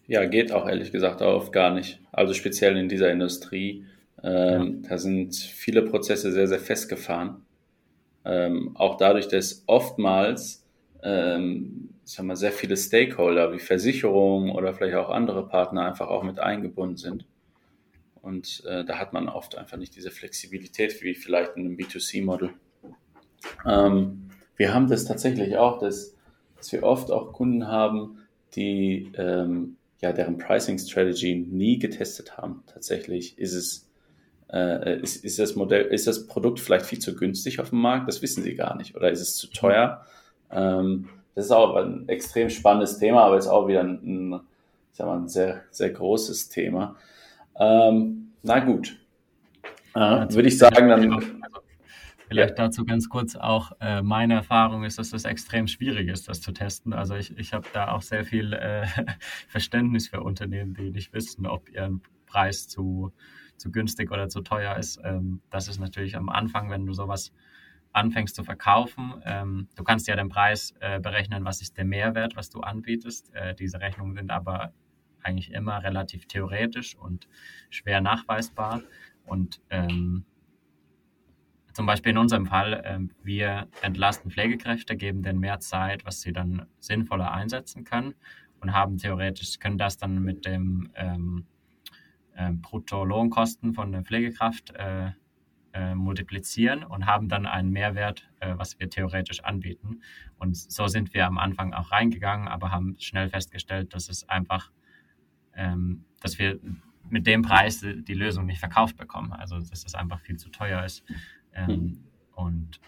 [0.07, 1.99] Ja, geht auch ehrlich gesagt auch gar nicht.
[2.11, 3.85] Also speziell in dieser Industrie,
[4.23, 4.89] ähm, ja.
[4.89, 7.45] da sind viele Prozesse sehr, sehr festgefahren.
[8.25, 10.65] Ähm, auch dadurch, dass oftmals
[11.03, 16.23] ähm, sagen wir, sehr viele Stakeholder wie Versicherungen oder vielleicht auch andere Partner einfach auch
[16.23, 17.25] mit eingebunden sind.
[18.21, 22.51] Und äh, da hat man oft einfach nicht diese Flexibilität wie vielleicht in einem B2C-Model.
[23.65, 26.15] Ähm, wir haben das tatsächlich auch, dass,
[26.55, 28.19] dass wir oft auch Kunden haben,
[28.55, 32.63] die ähm, ja deren Pricing Strategy nie getestet haben.
[32.67, 33.89] Tatsächlich ist es
[34.53, 38.07] äh, ist, ist das Modell, ist das Produkt vielleicht viel zu günstig auf dem Markt?
[38.07, 38.95] Das wissen sie gar nicht.
[38.95, 40.05] Oder ist es zu teuer?
[40.51, 44.33] Ähm, das ist auch ein extrem spannendes Thema, aber ist auch wieder ein, ein,
[44.91, 46.95] ich sag mal, ein sehr, sehr großes Thema.
[47.59, 48.99] Ähm, na gut.
[49.95, 51.13] Äh, also, Würde ich sagen, dann.
[51.13, 51.27] Also,
[52.27, 56.41] vielleicht dazu ganz kurz auch, äh, meine Erfahrung ist, dass das extrem schwierig ist, das
[56.41, 56.93] zu testen.
[56.93, 58.85] Also ich, ich habe da auch sehr viel äh,
[59.47, 63.11] Verständnis für Unternehmen, die nicht wissen, ob ihr Preis zu,
[63.57, 64.99] zu günstig oder zu teuer ist.
[65.03, 67.31] Ähm, das ist natürlich am Anfang, wenn du sowas
[67.91, 69.21] anfängst zu verkaufen.
[69.23, 73.33] Ähm, du kannst ja den Preis äh, berechnen, was ist der Mehrwert, was du anbietest.
[73.33, 74.73] Äh, diese Rechnungen sind aber
[75.21, 77.27] eigentlich immer relativ theoretisch und
[77.69, 78.81] schwer nachweisbar.
[79.25, 80.25] Und ähm,
[81.73, 86.33] zum Beispiel in unserem Fall, äh, wir entlasten Pflegekräfte, geben denen mehr Zeit, was sie
[86.33, 88.15] dann sinnvoller einsetzen können
[88.59, 91.52] und haben theoretisch, können das dann mit dem ähm, äh,
[92.51, 95.11] Brutto-Lohnkosten von der Pflegekraft äh,
[95.73, 100.01] äh, multiplizieren und haben dann einen Mehrwert, äh, was wir theoretisch anbieten.
[100.37, 104.71] Und so sind wir am Anfang auch reingegangen, aber haben schnell festgestellt, dass es einfach,
[105.55, 106.59] ähm, dass wir
[107.09, 109.33] mit dem Preis die Lösung nicht verkauft bekommen.
[109.33, 111.03] Also dass es einfach viel zu teuer ist.
[111.53, 112.03] Ähm, mhm.
[112.35, 112.79] Und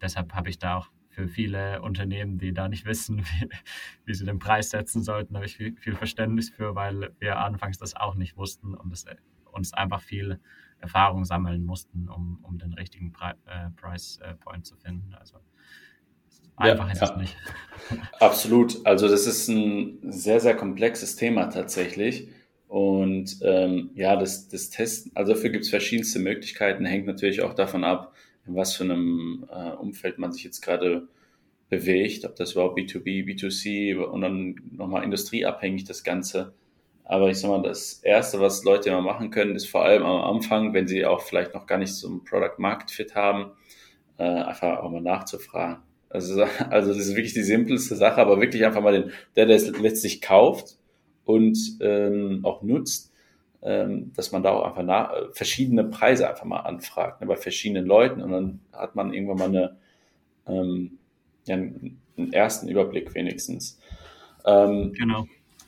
[0.00, 3.48] deshalb habe ich da auch für viele Unternehmen, die da nicht wissen, wie,
[4.06, 7.78] wie sie den Preis setzen sollten, habe ich viel, viel, Verständnis für, weil wir anfangs
[7.78, 9.04] das auch nicht wussten und es
[9.52, 10.38] uns einfach viel
[10.80, 15.14] Erfahrung sammeln mussten, um, um den richtigen Pre äh, Price äh, Point zu finden.
[15.14, 15.36] Also
[16.56, 17.10] einfach ja, ist ja.
[17.10, 17.36] es nicht.
[18.20, 18.86] Absolut.
[18.86, 22.28] Also das ist ein sehr, sehr komplexes Thema tatsächlich.
[22.68, 27.54] Und ähm, ja, das, das Testen, also dafür gibt es verschiedenste Möglichkeiten, hängt natürlich auch
[27.54, 28.14] davon ab,
[28.50, 31.08] in was für einem äh, Umfeld man sich jetzt gerade
[31.68, 36.52] bewegt, ob das überhaupt B2B, B2C und dann nochmal industrieabhängig das Ganze.
[37.04, 40.36] Aber ich sag mal, das Erste, was Leute immer machen können, ist vor allem am
[40.36, 43.52] Anfang, wenn sie auch vielleicht noch gar nicht so ein Product Market Fit haben,
[44.18, 45.82] äh, einfach auch mal nachzufragen.
[46.08, 49.56] Also, also das ist wirklich die simpelste Sache, aber wirklich einfach mal den, der, der
[49.56, 50.76] es letztlich kauft
[51.24, 53.09] und ähm, auch nutzt,
[53.62, 58.22] dass man da auch einfach nach, verschiedene Preise einfach mal anfragt, ne, bei verschiedenen Leuten
[58.22, 59.76] und dann hat man irgendwann mal eine,
[60.46, 60.98] ähm,
[61.46, 63.78] ja, einen ersten Überblick wenigstens.
[64.46, 65.26] Ähm, genau.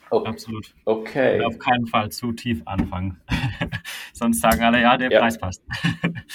[0.09, 0.29] Okay.
[0.29, 0.75] Absolut.
[0.85, 1.39] Okay.
[1.39, 3.21] Und auf keinen Fall zu tief anfangen.
[4.13, 5.21] Sonst sagen alle, ja, der ja.
[5.21, 5.63] Preis passt.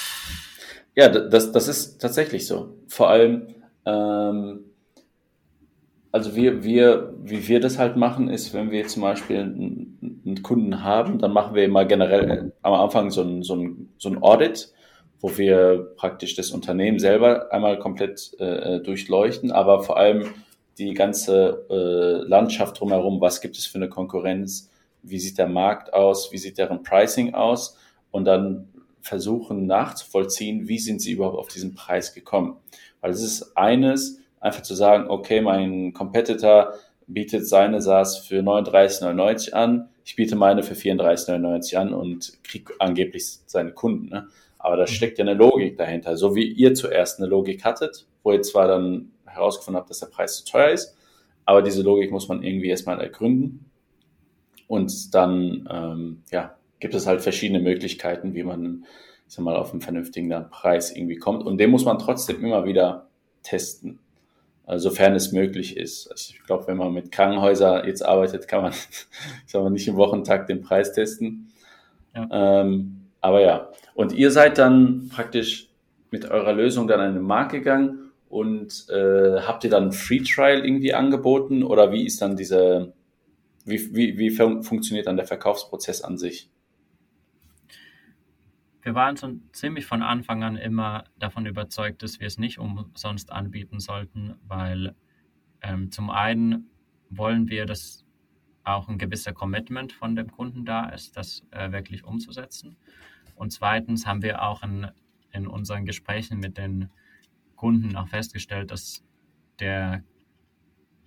[0.95, 2.75] ja, das, das ist tatsächlich so.
[2.87, 3.53] Vor allem,
[3.85, 4.66] ähm,
[6.17, 10.83] also wir, wir, wie wir das halt machen, ist, wenn wir zum Beispiel einen, Kunden
[10.83, 14.73] haben, dann machen wir immer generell am Anfang so ein, so ein, so ein Audit,
[15.21, 20.25] wo wir praktisch das Unternehmen selber einmal komplett äh, durchleuchten, aber vor allem
[20.79, 24.71] die ganze äh, Landschaft drumherum, was gibt es für eine Konkurrenz,
[25.03, 27.77] wie sieht der Markt aus, wie sieht deren Pricing aus?
[28.11, 28.69] Und dann
[29.01, 32.57] versuchen nachzuvollziehen, wie sind sie überhaupt auf diesen Preis gekommen.
[33.01, 36.73] Weil es ist eines, einfach zu sagen, okay, mein Competitor
[37.07, 43.39] bietet seine SaaS für 39,99 an, ich biete meine für 34,99 an und kriege angeblich
[43.45, 44.09] seine Kunden.
[44.09, 44.27] Ne?
[44.57, 44.87] Aber da mhm.
[44.87, 46.15] steckt ja eine Logik dahinter.
[46.15, 50.07] So wie ihr zuerst eine Logik hattet, wo ihr zwar dann herausgefunden habe, dass der
[50.07, 50.95] Preis zu teuer ist.
[51.45, 53.69] Aber diese Logik muss man irgendwie erstmal ergründen.
[54.67, 58.85] Und dann ähm, ja, gibt es halt verschiedene Möglichkeiten, wie man
[59.27, 61.45] ich sag mal, auf einen vernünftigen Preis irgendwie kommt.
[61.45, 63.07] Und den muss man trotzdem immer wieder
[63.43, 63.99] testen,
[64.75, 66.11] sofern es möglich ist.
[66.11, 68.71] Also ich glaube, wenn man mit Krankenhäusern jetzt arbeitet, kann man,
[69.45, 71.51] ich sag mal, nicht im Wochentag den Preis testen.
[72.13, 72.61] Ja.
[72.61, 75.69] Ähm, aber ja, und ihr seid dann praktisch
[76.11, 80.65] mit eurer Lösung dann an den Markt gegangen und äh, habt ihr dann Free Trial
[80.65, 82.93] irgendwie angeboten oder wie ist dann diese,
[83.65, 86.49] wie, wie, wie fun funktioniert dann der Verkaufsprozess an sich?
[88.87, 93.33] Wir waren schon ziemlich von Anfang an immer davon überzeugt, dass wir es nicht umsonst
[93.33, 94.95] anbieten sollten, weil
[95.61, 96.69] ähm, zum einen
[97.09, 98.05] wollen wir, dass
[98.63, 102.77] auch ein gewisser Commitment von dem Kunden da ist, das äh, wirklich umzusetzen.
[103.35, 104.87] Und zweitens haben wir auch in,
[105.33, 106.89] in unseren Gesprächen mit den
[107.57, 109.03] Kunden auch festgestellt, dass
[109.59, 110.01] der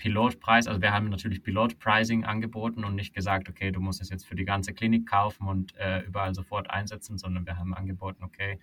[0.01, 4.27] Pilotpreis, also wir haben natürlich Pilotpricing angeboten und nicht gesagt, okay, du musst es jetzt
[4.27, 8.59] für die ganze Klinik kaufen und äh, überall sofort einsetzen, sondern wir haben angeboten, okay,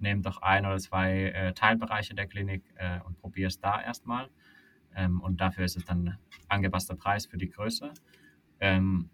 [0.00, 4.28] nehme doch ein oder zwei äh, Teilbereiche der Klinik äh, und probiere es da erstmal.
[4.96, 7.92] Ähm, und dafür ist es dann angepasster Preis für die Größe.
[8.58, 9.08] Ähm,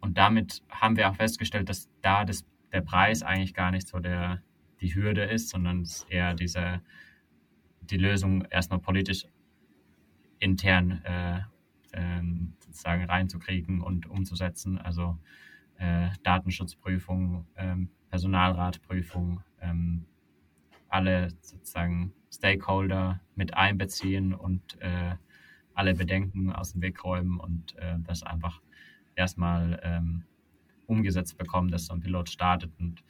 [0.00, 4.00] und damit haben wir auch festgestellt, dass da das, der Preis eigentlich gar nicht so
[4.00, 4.42] der,
[4.80, 6.82] die Hürde ist, sondern es eher diese,
[7.82, 9.26] die Lösung erstmal politisch
[10.38, 11.40] intern äh,
[11.92, 14.78] ähm, sozusagen reinzukriegen und umzusetzen.
[14.78, 15.18] Also
[15.78, 20.04] äh, Datenschutzprüfung, ähm, Personalratprüfung, ähm,
[20.88, 25.16] alle sozusagen Stakeholder mit einbeziehen und äh,
[25.74, 28.60] alle Bedenken aus dem Weg räumen und äh, das einfach
[29.14, 30.24] erstmal ähm,
[30.86, 32.72] umgesetzt bekommen, dass so ein Pilot startet.
[32.78, 33.02] Und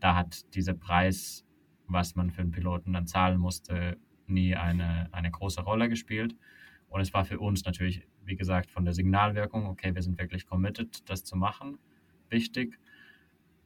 [0.00, 1.44] da hat dieser Preis,
[1.86, 3.96] was man für einen Piloten dann zahlen musste,
[4.32, 6.36] nie eine, eine große Rolle gespielt.
[6.88, 10.46] Und es war für uns natürlich, wie gesagt, von der Signalwirkung, okay, wir sind wirklich
[10.46, 11.78] committed, das zu machen,
[12.28, 12.78] wichtig,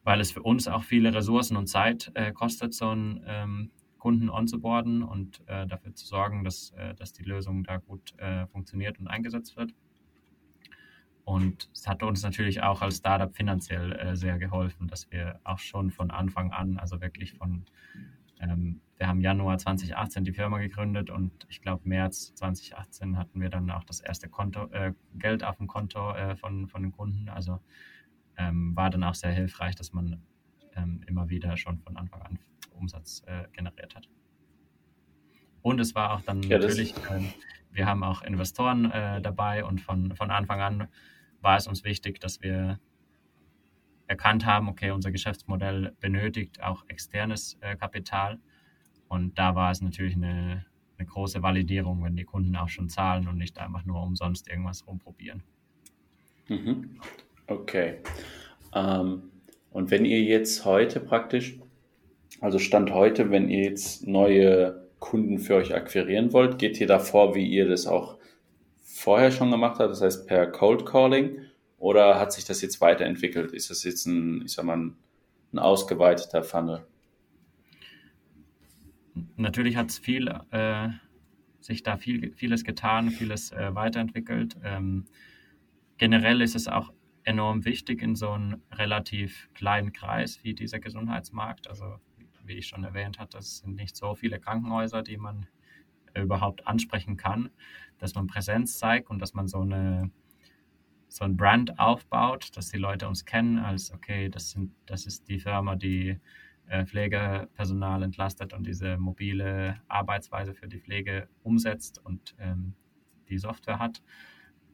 [0.04, 4.30] weil es für uns auch viele Ressourcen und Zeit äh, kostet, so einen ähm, Kunden
[4.30, 9.00] onzuboarden und äh, dafür zu sorgen, dass, äh, dass die Lösung da gut äh, funktioniert
[9.00, 9.74] und eingesetzt wird.
[11.24, 15.58] Und es hat uns natürlich auch als Startup finanziell äh, sehr geholfen, dass wir auch
[15.58, 17.64] schon von Anfang an, also wirklich von
[18.40, 23.50] ähm, wir haben Januar 2018 die Firma gegründet und ich glaube März 2018 hatten wir
[23.50, 27.28] dann auch das erste Konto, äh, Geld auf dem Konto äh, von, von den Kunden.
[27.28, 27.60] Also
[28.38, 30.22] ähm, war dann auch sehr hilfreich, dass man
[30.74, 32.38] ähm, immer wieder schon von Anfang an
[32.72, 34.08] Umsatz äh, generiert hat.
[35.62, 37.32] Und es war auch dann ja, natürlich, ähm,
[37.72, 40.88] wir haben auch Investoren äh, dabei und von, von Anfang an
[41.40, 42.78] war es uns wichtig, dass wir
[44.06, 48.38] erkannt haben, okay, unser Geschäftsmodell benötigt auch externes äh, Kapital.
[49.08, 50.66] Und da war es natürlich eine,
[50.98, 54.86] eine große Validierung, wenn die Kunden auch schon zahlen und nicht einfach nur umsonst irgendwas
[54.86, 55.42] rumprobieren.
[56.48, 56.98] Mhm.
[57.46, 57.98] Okay.
[58.74, 59.30] Ähm,
[59.70, 61.58] und wenn ihr jetzt heute praktisch,
[62.40, 67.34] also Stand heute, wenn ihr jetzt neue Kunden für euch akquirieren wollt, geht ihr davor,
[67.34, 68.18] wie ihr das auch
[68.82, 71.38] vorher schon gemacht habt, das heißt per Cold Calling
[71.78, 73.52] oder hat sich das jetzt weiterentwickelt?
[73.52, 74.96] Ist das jetzt ein, ich sag mal, ein,
[75.58, 76.86] ausgeweiteter Funnel?
[79.36, 80.88] Natürlich hat es viel, äh,
[81.60, 84.56] sich da viel, vieles getan, vieles äh, weiterentwickelt.
[84.62, 85.06] Ähm,
[85.96, 86.92] generell ist es auch
[87.24, 91.68] enorm wichtig in so einem relativ kleinen Kreis wie dieser Gesundheitsmarkt.
[91.68, 91.96] Also
[92.44, 95.46] wie ich schon erwähnt hatte, es sind nicht so viele Krankenhäuser, die man
[96.14, 97.50] überhaupt ansprechen kann,
[97.98, 100.10] dass man Präsenz zeigt und dass man so eine
[101.16, 105.26] so ein Brand aufbaut, dass die Leute uns kennen als, okay, das, sind, das ist
[105.28, 106.20] die Firma, die
[106.66, 112.74] äh, Pflegepersonal entlastet und diese mobile Arbeitsweise für die Pflege umsetzt und ähm,
[113.30, 114.02] die Software hat.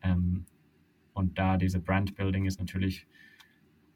[0.03, 0.45] Ähm,
[1.13, 3.07] und da diese Brandbuilding ist natürlich,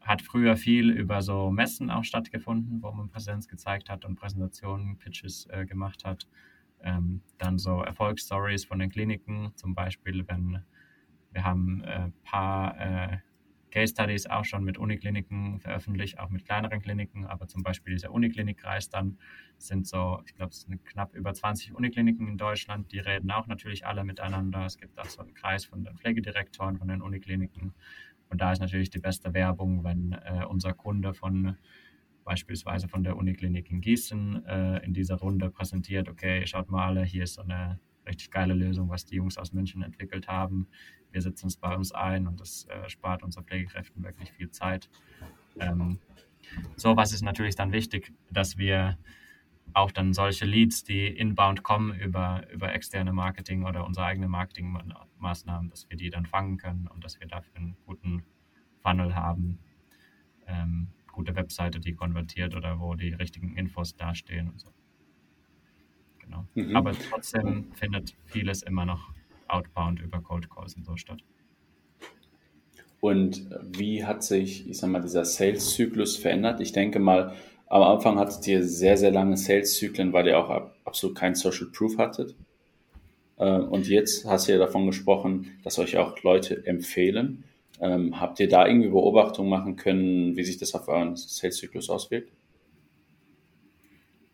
[0.00, 4.98] hat früher viel über so Messen auch stattgefunden, wo man Präsenz gezeigt hat und Präsentationen,
[4.98, 6.28] Pitches äh, gemacht hat.
[6.80, 10.62] Ähm, dann so Erfolgsstories von den Kliniken, zum Beispiel, wenn
[11.37, 13.18] wir haben ein äh, paar äh,
[13.70, 18.11] Case Studies auch schon mit Unikliniken veröffentlicht, auch mit kleineren Kliniken, aber zum Beispiel dieser
[18.11, 19.18] Uniklinik-Kreis dann
[19.59, 23.49] sind so, ich glaube, es sind knapp über 20 Unikliniken in Deutschland, die reden auch
[23.49, 24.64] natürlich alle miteinander.
[24.64, 27.75] Es gibt auch so einen Kreis von den Pflegedirektoren von den Unikliniken.
[28.31, 31.59] Und da ist natürlich die beste Werbung, wenn äh, unser Kunde von
[32.25, 37.05] beispielsweise von der Uniklinik in Gießen äh, in dieser Runde präsentiert, okay, schaut mal alle,
[37.05, 40.69] hier ist so eine richtig geile Lösung, was die Jungs aus München entwickelt haben.
[41.12, 44.88] Wir setzen es bei uns ein und das äh, spart unseren Pflegekräften wirklich viel Zeit.
[45.59, 45.99] Ähm,
[46.77, 48.99] so was ist natürlich dann wichtig, dass wir
[49.73, 55.71] auch dann solche Leads, die inbound kommen über, über externe Marketing oder unsere eigene Marketingmaßnahmen,
[55.71, 58.25] dass wir die dann fangen können und dass wir dafür einen guten
[58.83, 59.59] Funnel haben,
[60.47, 64.75] ähm, gute Webseite, die konvertiert oder wo die richtigen Infos dastehen und so.
[66.26, 66.44] Genau.
[66.54, 66.76] Mhm.
[66.76, 69.10] Aber trotzdem findet vieles immer noch
[69.48, 71.22] outbound über Cold Calls und so statt.
[73.00, 76.60] Und wie hat sich, ich sag mal, dieser Sales-Zyklus verändert?
[76.60, 77.34] Ich denke mal,
[77.68, 81.98] am Anfang hattet ihr sehr, sehr lange Sales-Zyklen, weil ihr auch absolut kein Social Proof
[81.98, 82.34] hattet.
[83.36, 87.44] Äh, und jetzt hast du ja davon gesprochen, dass euch auch Leute empfehlen.
[87.81, 92.33] Ähm, habt ihr da irgendwie Beobachtungen machen können, wie sich das auf euren Sales-Zyklus auswirkt?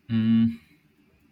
[0.07, 0.59] Mm,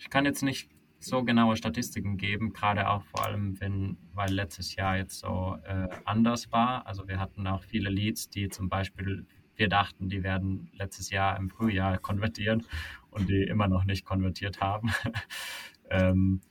[0.02, 0.68] ich kann jetzt nicht
[1.00, 5.90] so genaue Statistiken geben, gerade auch vor allem, wenn, weil letztes Jahr jetzt so äh,
[6.06, 6.88] anders war.
[6.88, 11.38] Also wir hatten auch viele Leads, die zum Beispiel, wir dachten, die werden letztes Jahr
[11.38, 12.66] im Frühjahr konvertieren
[13.12, 14.92] und die immer noch nicht konvertiert haben.
[15.92, 16.42] ähm,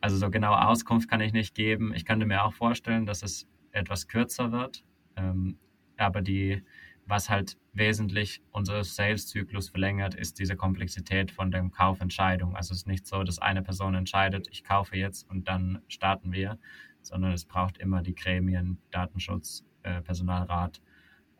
[0.00, 1.92] also so genaue Auskunft kann ich nicht geben.
[1.94, 4.82] Ich könnte mir auch vorstellen, dass es etwas kürzer wird.
[5.16, 5.58] Ähm,
[5.98, 6.62] aber die
[7.06, 12.54] was halt wesentlich unseren Sales-Zyklus verlängert, ist diese Komplexität von der Kaufentscheidung.
[12.54, 16.32] Also es ist nicht so, dass eine Person entscheidet, ich kaufe jetzt und dann starten
[16.32, 16.58] wir,
[17.00, 20.80] sondern es braucht immer die Gremien, Datenschutz, äh, Personalrat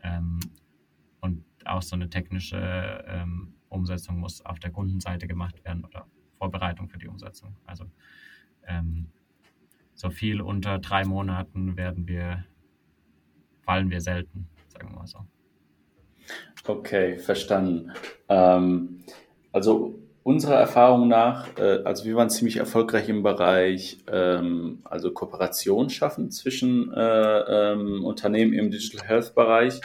[0.03, 0.41] ähm,
[1.21, 6.07] und auch so eine technische ähm, Umsetzung muss auf der Kundenseite gemacht werden oder
[6.39, 7.57] Vorbereitung für die Umsetzung.
[7.67, 7.91] Also
[8.67, 9.09] ähm,
[9.95, 12.45] so viel unter drei Monaten werden wir,
[13.61, 15.27] fallen wir selten, sagen wir mal so.
[16.67, 17.93] Okay, verstanden.
[18.29, 19.05] Ähm,
[19.53, 25.91] also unserer Erfahrung nach, äh, also wir waren ziemlich erfolgreich im Bereich, ähm, also Kooperation
[25.91, 29.81] schaffen zwischen äh, ähm, Unternehmen im Digital Health Bereich,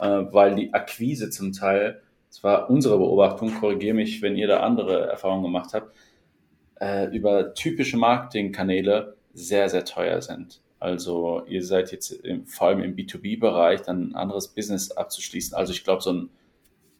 [0.00, 4.60] äh, weil die Akquise zum Teil, das war unsere Beobachtung, korrigiere mich, wenn ihr da
[4.60, 5.94] andere Erfahrungen gemacht habt,
[6.80, 10.60] äh, über typische Marketingkanäle sehr, sehr teuer sind.
[10.80, 15.54] Also ihr seid jetzt im, vor allem im B2B-Bereich dann ein anderes Business abzuschließen.
[15.54, 16.30] Also ich glaube, so ein,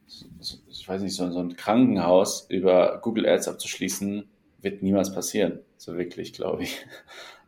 [0.07, 4.29] so, ich weiß nicht, so, so ein Krankenhaus über Google Ads abzuschließen,
[4.61, 5.61] wird niemals passieren.
[5.79, 6.77] So wirklich, glaube ich.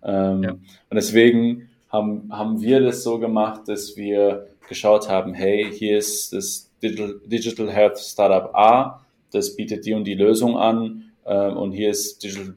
[0.05, 0.51] Ähm, ja.
[0.51, 6.33] Und deswegen haben, haben wir das so gemacht, dass wir geschaut haben, hey, hier ist
[6.33, 11.71] das Digital, Digital Health Startup A, das bietet die und die Lösung an ähm, und
[11.71, 12.55] hier ist Digital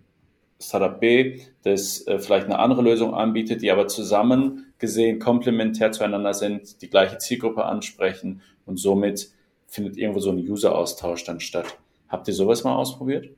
[0.65, 6.33] Startup B, das äh, vielleicht eine andere Lösung anbietet, die aber zusammen gesehen komplementär zueinander
[6.33, 9.31] sind, die gleiche Zielgruppe ansprechen und somit
[9.67, 11.77] findet irgendwo so ein User-Austausch dann statt.
[12.07, 13.29] Habt ihr sowas mal ausprobiert?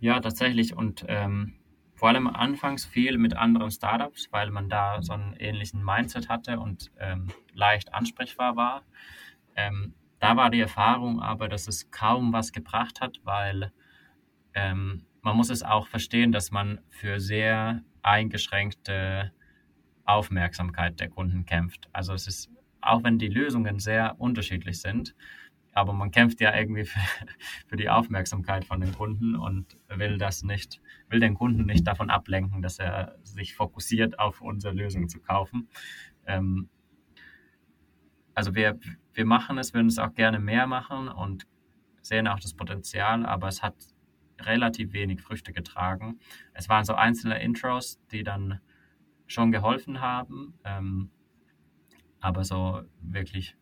[0.00, 1.54] Ja, tatsächlich und ähm,
[1.94, 6.58] vor allem anfangs viel mit anderen Startups, weil man da so einen ähnlichen Mindset hatte
[6.58, 8.82] und ähm, leicht ansprechbar war.
[9.54, 13.70] Ähm, da war die Erfahrung aber, dass es kaum was gebracht hat, weil
[14.54, 19.32] ähm, man muss es auch verstehen, dass man für sehr eingeschränkte
[20.04, 21.88] Aufmerksamkeit der Kunden kämpft.
[21.92, 22.50] Also es ist,
[22.80, 25.14] auch wenn die Lösungen sehr unterschiedlich sind,
[25.74, 27.00] aber man kämpft ja irgendwie für,
[27.68, 32.10] für die Aufmerksamkeit von den Kunden und will das nicht, will den Kunden nicht davon
[32.10, 35.68] ablenken, dass er sich fokussiert auf unsere Lösung zu kaufen.
[36.26, 36.68] Ähm,
[38.34, 38.78] also wir,
[39.14, 41.46] wir machen es, würden es auch gerne mehr machen und
[42.00, 43.76] sehen auch das Potenzial, aber es hat
[44.46, 46.20] relativ wenig Früchte getragen.
[46.52, 48.60] Es waren so einzelne Intros, die dann
[49.26, 51.10] schon geholfen haben, ähm,
[52.20, 53.56] aber so wirklich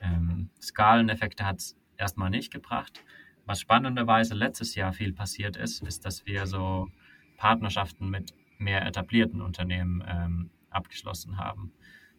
[0.00, 3.04] ähm, Skaleneffekte hat es erstmal nicht gebracht.
[3.46, 6.88] Was spannenderweise letztes Jahr viel passiert ist, ist, dass wir so
[7.36, 11.72] Partnerschaften mit mehr etablierten Unternehmen ähm, abgeschlossen haben.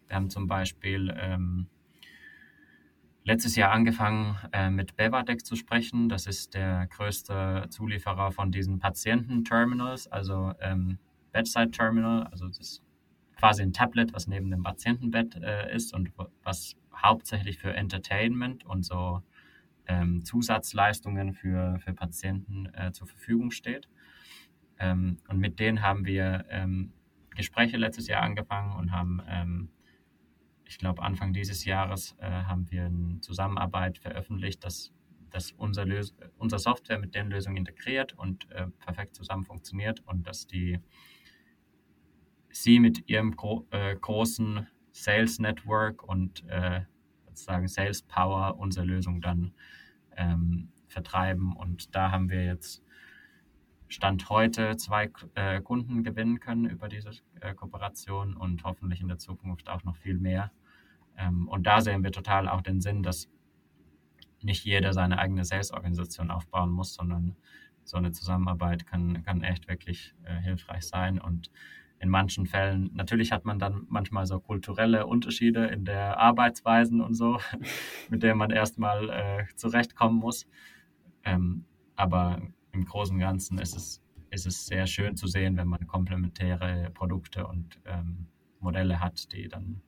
[0.07, 1.67] Wir haben zum Beispiel ähm,
[3.23, 6.09] letztes Jahr angefangen äh, mit Bevadec zu sprechen.
[6.09, 10.97] Das ist der größte Zulieferer von diesen Patiententerminals, also ähm,
[11.31, 12.83] Bedside Terminal, also das ist
[13.37, 16.11] quasi ein Tablet, was neben dem Patientenbett äh, ist und
[16.43, 19.21] was hauptsächlich für Entertainment und so
[19.87, 23.87] ähm, Zusatzleistungen für, für Patienten äh, zur Verfügung steht.
[24.79, 26.93] Ähm, und mit denen haben wir ähm,
[27.35, 29.69] Gespräche letztes Jahr angefangen und haben ähm,
[30.71, 34.93] ich glaube, Anfang dieses Jahres äh, haben wir eine Zusammenarbeit veröffentlicht, dass,
[35.29, 40.25] dass unser, Lös unser Software mit den Lösungen integriert und äh, perfekt zusammen funktioniert und
[40.25, 40.79] dass die
[42.51, 46.83] sie mit ihrem gro äh, großen Sales Network und äh,
[47.25, 49.53] sozusagen Sales Power unsere Lösung dann
[50.15, 51.53] ähm, vertreiben.
[51.53, 52.81] Und da haben wir jetzt
[53.89, 57.11] Stand heute zwei äh, Kunden gewinnen können über diese
[57.41, 60.49] äh, Kooperation und hoffentlich in der Zukunft auch noch viel mehr.
[61.21, 63.29] Ähm, und da sehen wir total auch den Sinn, dass
[64.41, 67.35] nicht jeder seine eigene Sales-Organisation aufbauen muss, sondern
[67.83, 71.19] so eine Zusammenarbeit kann, kann echt wirklich äh, hilfreich sein.
[71.19, 71.51] Und
[71.99, 77.13] in manchen Fällen, natürlich hat man dann manchmal so kulturelle Unterschiede in der Arbeitsweisen und
[77.13, 77.39] so,
[78.09, 80.47] mit denen man erstmal äh, zurechtkommen muss.
[81.23, 81.65] Ähm,
[81.95, 82.41] aber
[82.71, 84.01] im Großen und Ganzen ist es,
[84.31, 88.27] ist es sehr schön zu sehen, wenn man komplementäre Produkte und ähm,
[88.59, 89.81] Modelle hat, die dann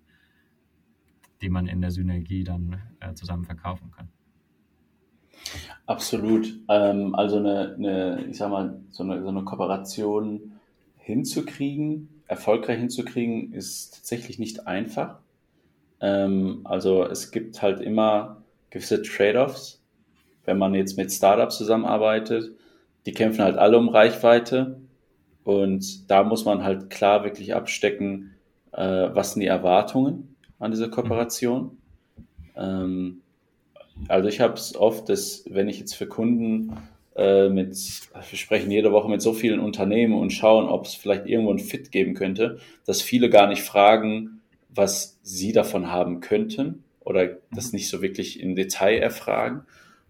[1.44, 4.08] die man in der Synergie dann äh, zusammen verkaufen kann.
[5.86, 6.54] Absolut.
[6.70, 10.54] Ähm, also eine, eine, ich sag mal, so eine, so eine Kooperation
[10.98, 15.20] hinzukriegen, erfolgreich hinzukriegen, ist tatsächlich nicht einfach.
[16.00, 19.82] Ähm, also es gibt halt immer gewisse Trade-offs.
[20.46, 22.52] Wenn man jetzt mit Startups zusammenarbeitet,
[23.06, 24.80] die kämpfen halt alle um Reichweite
[25.44, 28.32] und da muss man halt klar wirklich abstecken,
[28.72, 31.78] äh, was sind die Erwartungen an dieser Kooperation.
[32.56, 33.22] Ähm,
[34.08, 36.76] also ich habe es oft, dass wenn ich jetzt für Kunden
[37.16, 41.28] äh, mit, wir sprechen jede Woche mit so vielen Unternehmen und schauen, ob es vielleicht
[41.28, 46.84] irgendwo ein Fit geben könnte, dass viele gar nicht fragen, was sie davon haben könnten
[47.02, 49.62] oder das nicht so wirklich im Detail erfragen.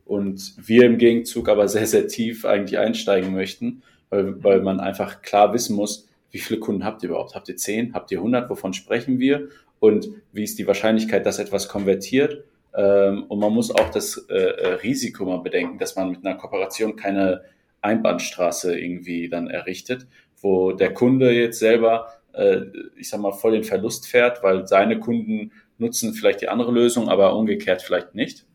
[0.06, 5.22] Und wir im Gegenzug aber sehr, sehr tief eigentlich einsteigen möchten, weil, weil man einfach
[5.22, 7.36] klar wissen muss, wie viele Kunden habt ihr überhaupt?
[7.36, 7.94] Habt ihr 10?
[7.94, 8.50] Habt ihr 100?
[8.50, 9.50] Wovon sprechen wir?
[9.84, 12.46] Und wie ist die Wahrscheinlichkeit, dass etwas konvertiert?
[12.74, 16.38] Ähm, und man muss auch das äh, äh, Risiko mal bedenken, dass man mit einer
[16.38, 17.42] Kooperation keine
[17.82, 20.08] Einbahnstraße irgendwie dann errichtet,
[20.40, 22.62] wo der Kunde jetzt selber, äh,
[22.96, 27.10] ich sag mal, voll den Verlust fährt, weil seine Kunden nutzen vielleicht die andere Lösung,
[27.10, 28.46] aber umgekehrt vielleicht nicht.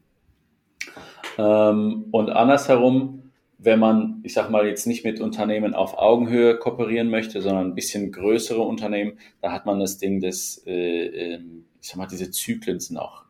[1.37, 3.28] Ähm, und andersherum,
[3.59, 7.75] wenn man, ich sag mal, jetzt nicht mit Unternehmen auf Augenhöhe kooperieren möchte, sondern ein
[7.75, 12.31] bisschen größere Unternehmen, da hat man das Ding des, äh, ähm, ich sag mal, diese
[12.31, 13.25] Zyklen sind auch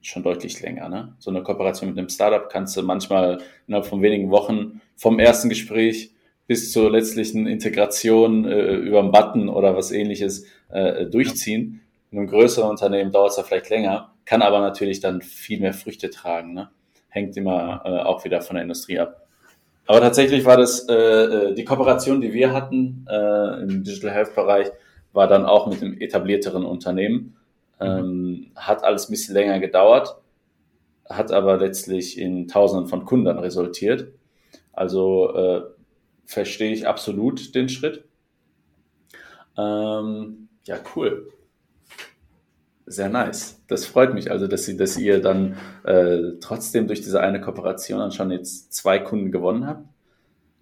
[0.00, 0.88] schon deutlich länger.
[0.88, 1.14] Ne?
[1.18, 5.50] So eine Kooperation mit einem Startup kannst du manchmal innerhalb von wenigen Wochen vom ersten
[5.50, 6.12] Gespräch
[6.46, 11.82] bis zur letztlichen Integration äh, über einen Button oder was ähnliches äh, durchziehen.
[12.10, 15.74] In einem größeren Unternehmen dauert es ja vielleicht länger, kann aber natürlich dann viel mehr
[15.74, 16.54] Früchte tragen.
[16.54, 16.70] Ne?
[17.08, 19.23] Hängt immer äh, auch wieder von der Industrie ab.
[19.86, 24.34] Aber tatsächlich war das äh, äh die Kooperation, die wir hatten äh, im Digital Health
[24.34, 24.68] Bereich,
[25.12, 27.36] war dann auch mit einem etablierteren Unternehmen.
[27.80, 30.16] Ähm, hat alles ein bisschen länger gedauert,
[31.08, 34.12] hat aber letztlich in Tausenden von Kunden resultiert.
[34.72, 35.62] Also äh,
[36.24, 38.04] verstehe ich absolut den Schritt.
[39.56, 41.28] Ähm, ja, cool.
[42.86, 43.62] Sehr nice.
[43.66, 47.98] Das freut mich also, dass, Sie, dass ihr dann äh, trotzdem durch diese eine Kooperation
[47.98, 49.88] dann schon jetzt zwei Kunden gewonnen habt.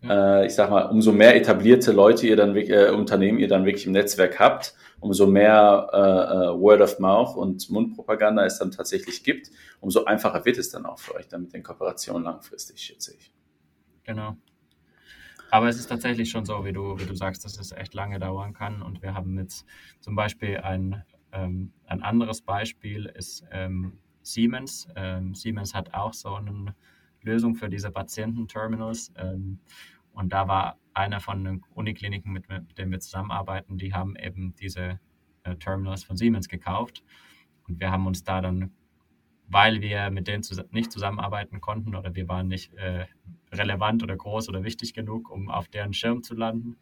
[0.02, 0.40] Ja.
[0.40, 3.86] Äh, ich sag mal, umso mehr etablierte Leute ihr dann, äh, Unternehmen ihr dann wirklich
[3.86, 9.24] im Netzwerk habt, umso mehr äh, äh, Word of Mouth und Mundpropaganda es dann tatsächlich
[9.24, 9.50] gibt,
[9.80, 13.32] umso einfacher wird es dann auch für euch dann mit den Kooperationen langfristig, schätze ich.
[14.04, 14.36] Genau.
[15.50, 18.18] Aber es ist tatsächlich schon so, wie du, wie du sagst, dass es echt lange
[18.18, 18.80] dauern kann.
[18.80, 19.66] Und wir haben jetzt
[20.00, 24.88] zum Beispiel ein, ähm, ein anderes Beispiel ist ähm, Siemens.
[24.96, 26.74] Ähm, Siemens hat auch so eine
[27.22, 29.12] Lösung für diese Patiententerminals.
[29.16, 29.58] Ähm,
[30.12, 34.54] und da war einer von den Unikliniken, mit, mit denen wir zusammenarbeiten, die haben eben
[34.56, 35.00] diese
[35.44, 37.02] äh, Terminals von Siemens gekauft.
[37.66, 38.72] Und wir haben uns da dann,
[39.48, 43.06] weil wir mit denen zus nicht zusammenarbeiten konnten oder wir waren nicht äh,
[43.52, 46.76] relevant oder groß oder wichtig genug, um auf deren Schirm zu landen,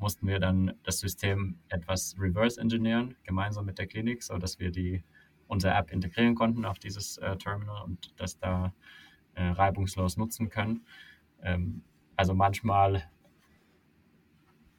[0.00, 5.04] mussten wir dann das System etwas reverse engineeren, gemeinsam mit der Klinik, sodass wir die,
[5.46, 8.72] unsere App integrieren konnten auf dieses äh, Terminal und das da
[9.34, 10.86] äh, reibungslos nutzen können.
[11.42, 11.82] Ähm,
[12.16, 13.04] also manchmal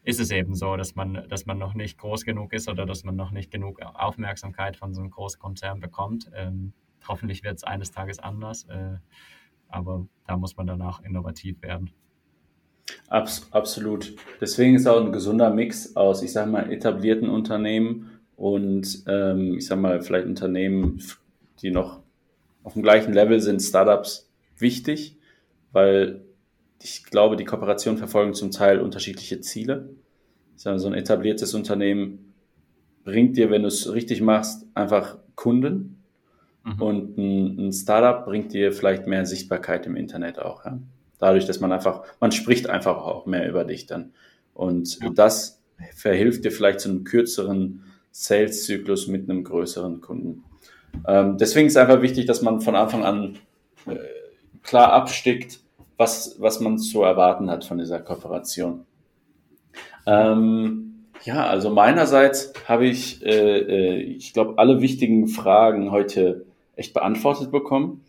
[0.04, 3.04] ist es eben so, dass man, dass man noch nicht groß genug ist oder dass
[3.04, 6.30] man noch nicht genug Aufmerksamkeit von so einem Großkonzern bekommt.
[6.34, 6.74] Ähm,
[7.08, 8.98] hoffentlich wird es eines Tages anders, äh,
[9.68, 11.92] aber da muss man danach innovativ werden.
[13.08, 14.14] Abs absolut.
[14.40, 19.68] Deswegen ist auch ein gesunder Mix aus, ich sage mal, etablierten Unternehmen und ähm, ich
[19.68, 21.02] sage mal, vielleicht Unternehmen,
[21.62, 22.02] die noch
[22.64, 25.18] auf dem gleichen Level sind, Startups, wichtig,
[25.72, 26.22] weil
[26.82, 29.90] ich glaube, die Kooperationen verfolgen zum Teil unterschiedliche Ziele.
[30.56, 32.34] So ein etabliertes Unternehmen
[33.04, 36.04] bringt dir, wenn du es richtig machst, einfach Kunden.
[36.64, 36.82] Mhm.
[36.82, 40.66] Und ein, ein, Startup bringt dir vielleicht mehr Sichtbarkeit im Internet auch.
[40.66, 40.80] Ja?
[41.22, 44.12] Dadurch, dass man einfach, man spricht einfach auch mehr über dich dann.
[44.54, 45.10] Und ja.
[45.16, 45.62] das
[45.96, 50.44] verhilft dir vielleicht zu einem kürzeren Sales-Zyklus mit einem größeren Kunden.
[51.08, 53.38] Ähm, deswegen ist es einfach wichtig, dass man von Anfang an
[53.86, 53.96] äh,
[54.64, 55.62] klar abstickt,
[55.96, 58.86] was, was man zu erwarten hat von dieser Kooperation.
[60.06, 66.46] Ähm, ja, also meinerseits habe ich, äh, äh, ich glaube, alle wichtigen Fragen heute
[66.76, 68.04] echt beantwortet bekommen.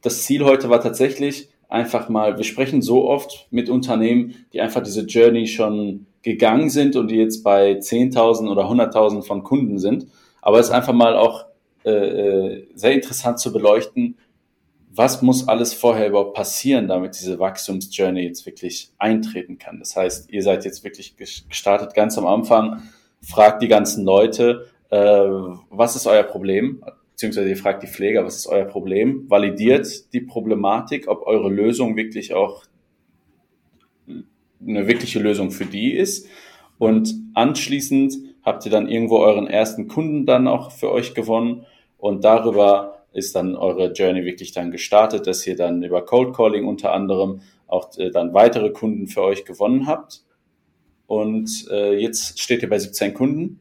[0.00, 4.82] Das Ziel heute war tatsächlich einfach mal, wir sprechen so oft mit Unternehmen, die einfach
[4.82, 10.06] diese Journey schon gegangen sind und die jetzt bei 10.000 oder 100.000 von Kunden sind.
[10.42, 11.46] Aber es ist einfach mal auch
[11.84, 14.16] äh, äh sehr interessant zu beleuchten,
[14.96, 19.78] was muss alles vorher überhaupt passieren, damit diese Wachstumsjourney jetzt wirklich eintreten kann.
[19.78, 22.82] Das heißt, ihr seid jetzt wirklich gestartet ganz am Anfang,
[23.20, 24.96] fragt die ganzen Leute, äh,
[25.70, 26.82] was ist euer Problem?
[27.16, 29.24] Beziehungsweise ihr fragt die Pfleger, was ist euer Problem?
[29.30, 32.64] Validiert die Problematik, ob eure Lösung wirklich auch
[34.60, 36.28] eine wirkliche Lösung für die ist.
[36.76, 41.64] Und anschließend habt ihr dann irgendwo euren ersten Kunden dann auch für euch gewonnen
[41.96, 46.66] und darüber ist dann eure Journey wirklich dann gestartet, dass ihr dann über Cold Calling
[46.66, 50.22] unter anderem auch äh, dann weitere Kunden für euch gewonnen habt.
[51.06, 53.60] Und äh, jetzt steht ihr bei 17 Kunden.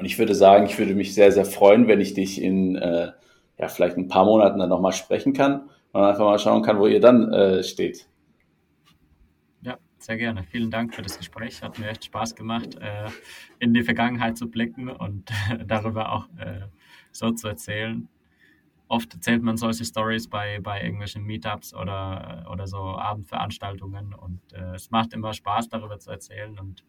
[0.00, 3.12] Und ich würde sagen, ich würde mich sehr, sehr freuen, wenn ich dich in äh,
[3.58, 6.86] ja, vielleicht ein paar Monaten dann nochmal sprechen kann und einfach mal schauen kann, wo
[6.86, 8.08] ihr dann äh, steht.
[9.60, 10.42] Ja, sehr gerne.
[10.44, 11.62] Vielen Dank für das Gespräch.
[11.62, 13.10] Hat mir echt Spaß gemacht, äh,
[13.58, 15.30] in die Vergangenheit zu blicken und
[15.66, 16.62] darüber auch äh,
[17.12, 18.08] so zu erzählen.
[18.88, 24.76] Oft erzählt man solche Stories bei, bei irgendwelchen Meetups oder, oder so Abendveranstaltungen und äh,
[24.76, 26.86] es macht immer Spaß, darüber zu erzählen und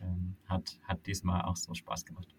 [0.00, 2.37] ähm, hat, hat diesmal auch so Spaß gemacht.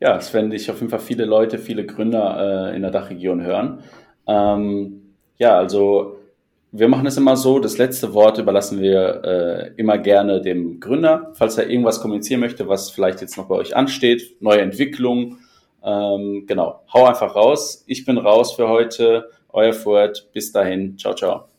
[0.00, 3.42] Ja, das fände ich auf jeden Fall viele Leute, viele Gründer äh, in der Dachregion
[3.42, 3.82] hören.
[4.26, 5.02] Ähm,
[5.38, 6.18] ja, also
[6.72, 11.32] wir machen es immer so, das letzte Wort überlassen wir äh, immer gerne dem Gründer,
[11.34, 15.38] falls er irgendwas kommunizieren möchte, was vielleicht jetzt noch bei euch ansteht, neue Entwicklungen.
[15.84, 17.84] Ähm, genau, hau einfach raus.
[17.86, 19.30] Ich bin raus für heute.
[19.50, 20.30] Euer Furt.
[20.32, 20.98] Bis dahin.
[20.98, 21.53] Ciao, ciao.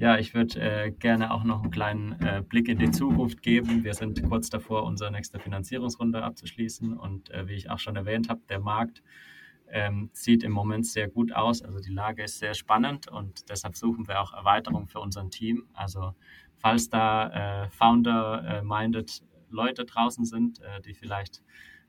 [0.00, 3.84] Ja, ich würde äh, gerne auch noch einen kleinen äh, Blick in die Zukunft geben.
[3.84, 6.96] Wir sind kurz davor, unsere nächste Finanzierungsrunde abzuschließen.
[6.96, 9.02] Und äh, wie ich auch schon erwähnt habe, der Markt
[9.68, 11.60] ähm, sieht im Moment sehr gut aus.
[11.60, 15.64] Also die Lage ist sehr spannend und deshalb suchen wir auch Erweiterung für unser Team.
[15.74, 16.14] Also
[16.56, 21.42] falls da äh, Founder-minded Leute draußen sind, äh, die vielleicht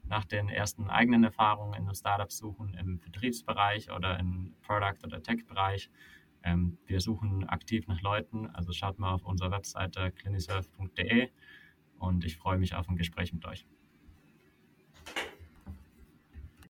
[0.03, 5.24] nach den ersten eigenen Erfahrungen in einem Startup suchen, im Vertriebsbereich oder im Product- oder
[5.24, 5.89] Tech-Bereich.
[6.43, 11.29] Ähm, wir suchen aktiv nach Leuten, also schaut mal auf unserer Webseite clinisurf.de
[11.99, 13.67] und ich freue mich auf ein Gespräch mit euch.